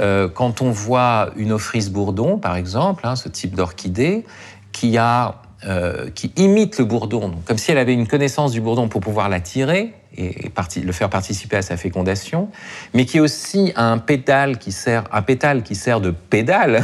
Euh, 0.00 0.28
quand 0.28 0.62
on 0.62 0.70
voit 0.70 1.30
une 1.36 1.52
Ophrys 1.52 1.90
bourdon, 1.90 2.38
par 2.38 2.56
exemple, 2.56 3.06
hein, 3.06 3.16
ce 3.16 3.28
type 3.28 3.54
d'orchidée, 3.54 4.24
qui, 4.72 4.96
euh, 4.98 6.10
qui 6.14 6.32
imite 6.36 6.78
le 6.78 6.84
bourdon, 6.84 7.34
comme 7.44 7.58
si 7.58 7.72
elle 7.72 7.78
avait 7.78 7.94
une 7.94 8.06
connaissance 8.06 8.52
du 8.52 8.60
bourdon 8.60 8.88
pour 8.88 9.00
pouvoir 9.00 9.28
l'attirer 9.28 9.94
et, 10.16 10.50
le 10.82 10.92
faire 10.92 11.10
participer 11.10 11.56
à 11.56 11.62
sa 11.62 11.76
fécondation, 11.76 12.48
mais 12.94 13.04
qui 13.04 13.20
aussi 13.20 13.72
a 13.76 13.90
un 13.90 13.98
pétale 13.98 14.58
qui 14.58 14.72
sert, 14.72 15.04
un 15.12 15.22
pétale 15.22 15.62
qui 15.62 15.74
sert 15.74 16.00
de 16.00 16.10
pédale, 16.10 16.82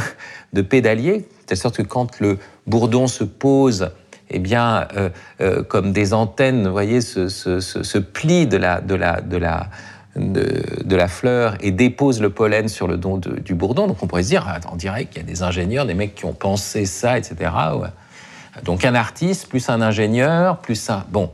de 0.53 0.61
pédalier, 0.61 1.19
de 1.19 1.25
telle 1.45 1.57
sorte 1.57 1.77
que 1.77 1.83
quand 1.83 2.19
le 2.19 2.37
bourdon 2.67 3.07
se 3.07 3.23
pose 3.23 3.91
eh 4.31 4.39
bien, 4.39 4.87
euh, 5.39 5.63
comme 5.63 5.91
des 5.91 6.13
antennes, 6.13 6.65
vous 6.65 6.71
voyez, 6.71 6.99
ce, 7.01 7.97
pli 7.99 8.47
de 8.47 8.57
la, 8.57 8.81
de, 10.15 10.95
la 10.95 11.07
fleur 11.07 11.55
et 11.61 11.71
dépose 11.71 12.21
le 12.21 12.29
pollen 12.29 12.67
sur 12.67 12.87
le 12.87 12.97
don 12.97 13.17
du 13.17 13.53
bourdon. 13.53 13.87
Donc 13.87 14.01
on 14.01 14.07
pourrait 14.07 14.23
se 14.23 14.29
dire, 14.29 14.45
ah, 14.47 14.59
on 14.71 14.75
dirait 14.75 15.05
qu'il 15.05 15.17
y 15.17 15.25
a 15.25 15.27
des 15.27 15.43
ingénieurs, 15.43 15.85
des 15.85 15.93
mecs 15.93 16.15
qui 16.15 16.25
ont 16.25 16.33
pensé 16.33 16.85
ça, 16.85 17.17
etc. 17.17 17.51
Donc 18.63 18.85
un 18.85 18.95
artiste 18.95 19.47
plus 19.47 19.69
un 19.69 19.81
ingénieur 19.81 20.59
plus 20.59 20.89
un... 20.89 21.05
Bon, 21.09 21.31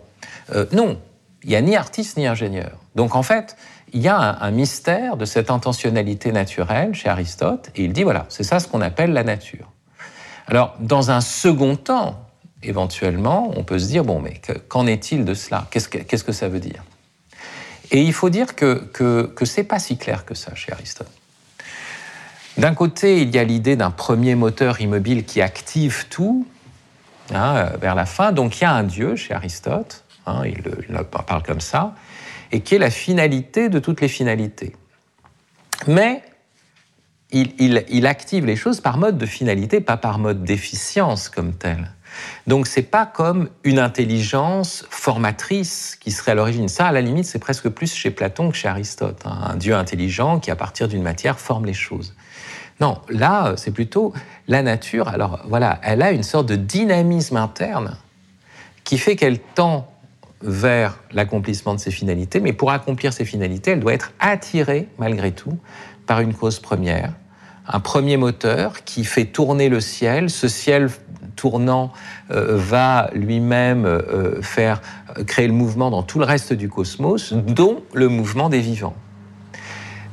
euh, 0.54 0.66
non, 0.72 1.00
il 1.44 1.50
n'y 1.50 1.56
a 1.56 1.62
ni 1.62 1.76
artiste 1.76 2.18
ni 2.18 2.26
ingénieur. 2.26 2.72
Donc 2.96 3.16
en 3.16 3.24
fait, 3.24 3.56
il 3.94 4.02
y 4.02 4.08
a 4.08 4.18
un, 4.18 4.42
un, 4.42 4.52
mystère 4.52 5.18
de 5.18 5.26
cette 5.26 5.52
intentionnalité 5.52 6.32
naturelle 6.32 6.94
chez 6.94 7.10
Aristote, 7.10 7.70
et 7.76 7.84
il 7.84 7.94
dit, 7.94 8.04
voilà, 8.04 8.26
c'est 8.30 8.44
ça 8.44 8.60
ce 8.60 8.68
qu'on 8.68 8.82
appelle 8.82 9.12
la 9.12 9.24
nature. 9.24 9.70
Alors, 10.48 10.76
dans 10.80 11.12
un 11.12 11.22
second 11.22 11.76
temps, 11.76 12.20
éventuellement, 12.64 13.52
on 13.56 13.64
peut 13.64 13.80
se 13.80 13.88
dire, 13.88 14.04
bon, 14.04 14.20
mais 14.20 14.40
qu'en 14.70 14.88
est-il 14.88 15.26
de 15.26 15.34
cela? 15.34 15.68
Qu'est-ce 15.72 16.24
que 16.24 16.32
ça 16.32 16.48
veut 16.48 16.60
dire? 16.60 16.84
Et 17.92 18.02
il 18.02 18.14
faut 18.14 18.30
dire 18.30 18.56
que, 18.56 18.86
que, 18.94 19.24
que 19.36 19.46
c'est 19.46 19.64
pas 19.64 19.80
si 19.80 19.98
clair 19.98 20.26
que 20.26 20.34
ça 20.34 20.56
chez 20.56 20.72
Aristote. 20.72 21.12
D'un 22.58 22.74
côté, 22.74 23.22
il 23.22 23.34
y 23.34 23.38
a 23.38 23.44
l'idée 23.44 23.76
d'un 23.76 23.92
premier 23.92 24.36
moteur 24.36 24.82
immobile 24.82 25.26
qui 25.26 25.42
active 25.42 26.08
tout 26.10 26.46
hein, 27.34 27.72
vers 27.80 27.96
la 27.96 28.06
fin. 28.06 28.32
Donc 28.32 28.60
il 28.60 28.64
y 28.64 28.66
a 28.66 28.74
un 28.74 28.84
Dieu 28.84 29.16
chez 29.16 29.34
Aristote, 29.34 30.04
hein, 30.26 30.44
il, 30.46 30.62
parle 31.10 31.44
comme 31.44 31.62
ça, 31.62 31.96
et 32.52 32.62
qui 32.62 32.76
est 32.76 32.80
la 32.80 32.90
finalité 32.92 33.70
de 33.70 33.80
toutes 33.80 34.02
les 34.02 34.08
finalités. 34.08 34.76
Mais 35.88 36.24
il 37.32 38.06
active 38.06 38.46
les 38.46 38.58
choses 38.58 38.82
par 38.82 38.98
mode 38.98 39.18
de 39.18 39.26
finalité, 39.26 39.80
pas 39.80 39.98
par 39.98 40.20
mode 40.20 40.44
d'efficience 40.44 41.30
comme 41.30 41.54
tel. 41.54 41.92
Donc 42.48 42.68
c'est 42.68 42.82
pas 42.82 43.06
comme 43.06 43.50
une 43.64 43.80
intelligence 43.80 44.86
formatrice 44.90 45.98
qui 46.00 46.12
serait 46.12 46.32
à 46.32 46.36
l'origine. 46.36 46.68
Ça, 46.68 46.88
à 46.88 46.92
la 46.92 47.02
limite, 47.02 47.26
c'est 47.26 47.40
presque 47.40 47.70
plus 47.70 47.94
chez 47.94 48.12
Platon 48.12 48.52
que 48.52 48.58
chez 48.58 48.68
Aristote. 48.68 49.22
Hein. 49.26 49.38
Un 49.52 49.56
Dieu 49.56 49.76
intelligent 49.76 50.40
qui, 50.40 50.52
à 50.52 50.56
partir 50.56 50.88
d'une 50.88 51.04
matière, 51.04 51.40
forme 51.40 51.66
les 51.66 51.74
choses. 51.74 52.14
Non, 52.80 53.00
là, 53.10 53.54
c'est 53.58 53.72
plutôt 53.72 54.14
la 54.48 54.64
nature. 54.64 55.08
Alors 55.08 55.40
voilà, 55.48 55.80
elle 55.84 56.02
a 56.02 56.12
une 56.12 56.24
sorte 56.24 56.48
de 56.48 56.56
dynamisme 56.56 57.38
interne 57.38 57.98
qui 58.84 58.98
fait 58.98 59.16
qu'elle 59.16 59.40
tend 59.40 59.88
vers 60.42 60.98
l'accomplissement 61.12 61.76
de 61.76 61.80
ses 61.80 61.92
finalités, 61.92 62.40
mais 62.40 62.54
pour 62.54 62.72
accomplir 62.72 63.14
ses 63.14 63.26
finalités, 63.26 63.72
elle 63.72 63.80
doit 63.80 63.94
être 63.94 64.12
attirée 64.20 64.88
malgré 64.98 65.32
tout 65.32 65.58
par 66.08 66.22
une 66.22 66.34
cause 66.34 66.60
première, 66.60 67.14
un 67.68 67.80
premier 67.80 68.18
moteur 68.18 68.84
qui 68.84 69.04
fait 69.04 69.26
tourner 69.26 69.70
le 69.70 69.80
ciel. 69.80 70.30
Ce 70.30 70.48
ciel 70.48 70.90
tournant 71.36 71.92
euh, 72.32 72.58
va 72.58 73.10
lui-même 73.14 73.86
euh, 73.86 74.42
faire 74.42 74.82
créer 75.28 75.48
le 75.48 75.54
mouvement 75.54 75.90
dans 75.90 76.04
tout 76.04 76.20
le 76.20 76.26
reste 76.26 76.54
du 76.54 76.70
cosmos, 76.70 77.34
dont 77.34 77.84
le 77.94 78.10
mouvement 78.10 78.50
des 78.50 78.60
vivants. 78.60 78.96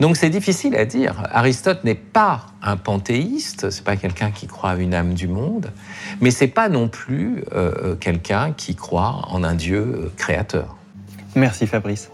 Donc 0.01 0.17
c'est 0.17 0.31
difficile 0.31 0.77
à 0.77 0.85
dire. 0.85 1.23
Aristote 1.33 1.83
n'est 1.83 1.97
pas 1.97 2.47
un 2.63 2.77
panthéiste, 2.77 3.71
c'est 3.71 3.85
pas 3.85 3.97
quelqu'un 3.97 4.31
qui 4.31 4.47
croit 4.47 4.71
à 4.71 4.77
une 4.77 4.95
âme 4.95 5.15
du 5.15 5.27
monde, 5.27 5.73
mais 6.21 6.31
c'est 6.31 6.49
pas 6.49 6.69
non 6.69 6.89
plus 6.89 7.43
euh, 7.53 7.97
quelqu'un 7.97 8.53
qui 8.53 8.77
croit 8.77 9.23
en 9.29 9.43
un 9.43 9.55
Dieu 9.55 10.13
créateur. 10.17 10.77
Merci 11.35 11.67
Fabrice. 11.67 12.11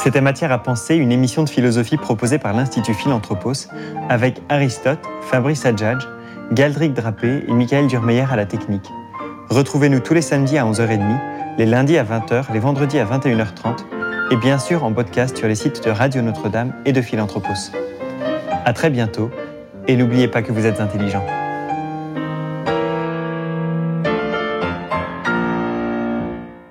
C'était 0.00 0.20
Matière 0.20 0.52
à 0.52 0.62
penser, 0.62 0.94
une 0.94 1.10
émission 1.10 1.42
de 1.42 1.50
philosophie 1.50 1.96
proposée 1.96 2.38
par 2.38 2.52
l'Institut 2.52 2.94
Philanthropos 2.94 3.66
avec 4.08 4.40
Aristote, 4.48 5.00
Fabrice 5.22 5.66
Adjadj, 5.66 6.06
Galdric 6.52 6.94
Drapé 6.94 7.42
et 7.48 7.52
Michael 7.52 7.88
Durmeyer 7.88 8.24
à 8.30 8.36
la 8.36 8.46
technique. 8.46 8.88
Retrouvez-nous 9.50 9.98
tous 9.98 10.14
les 10.14 10.22
samedis 10.22 10.56
à 10.56 10.64
11h30, 10.64 11.18
les 11.58 11.66
lundis 11.66 11.98
à 11.98 12.04
20h, 12.04 12.44
les 12.52 12.60
vendredis 12.60 13.00
à 13.00 13.06
21h30 13.06 13.78
et 14.30 14.36
bien 14.36 14.60
sûr 14.60 14.84
en 14.84 14.92
podcast 14.92 15.36
sur 15.36 15.48
les 15.48 15.56
sites 15.56 15.84
de 15.84 15.90
Radio 15.90 16.22
Notre-Dame 16.22 16.74
et 16.84 16.92
de 16.92 17.02
Philanthropos. 17.02 17.72
À 18.64 18.72
très 18.72 18.90
bientôt 18.90 19.30
et 19.88 19.96
n'oubliez 19.96 20.28
pas 20.28 20.42
que 20.42 20.52
vous 20.52 20.64
êtes 20.64 20.80
intelligent. 20.80 21.26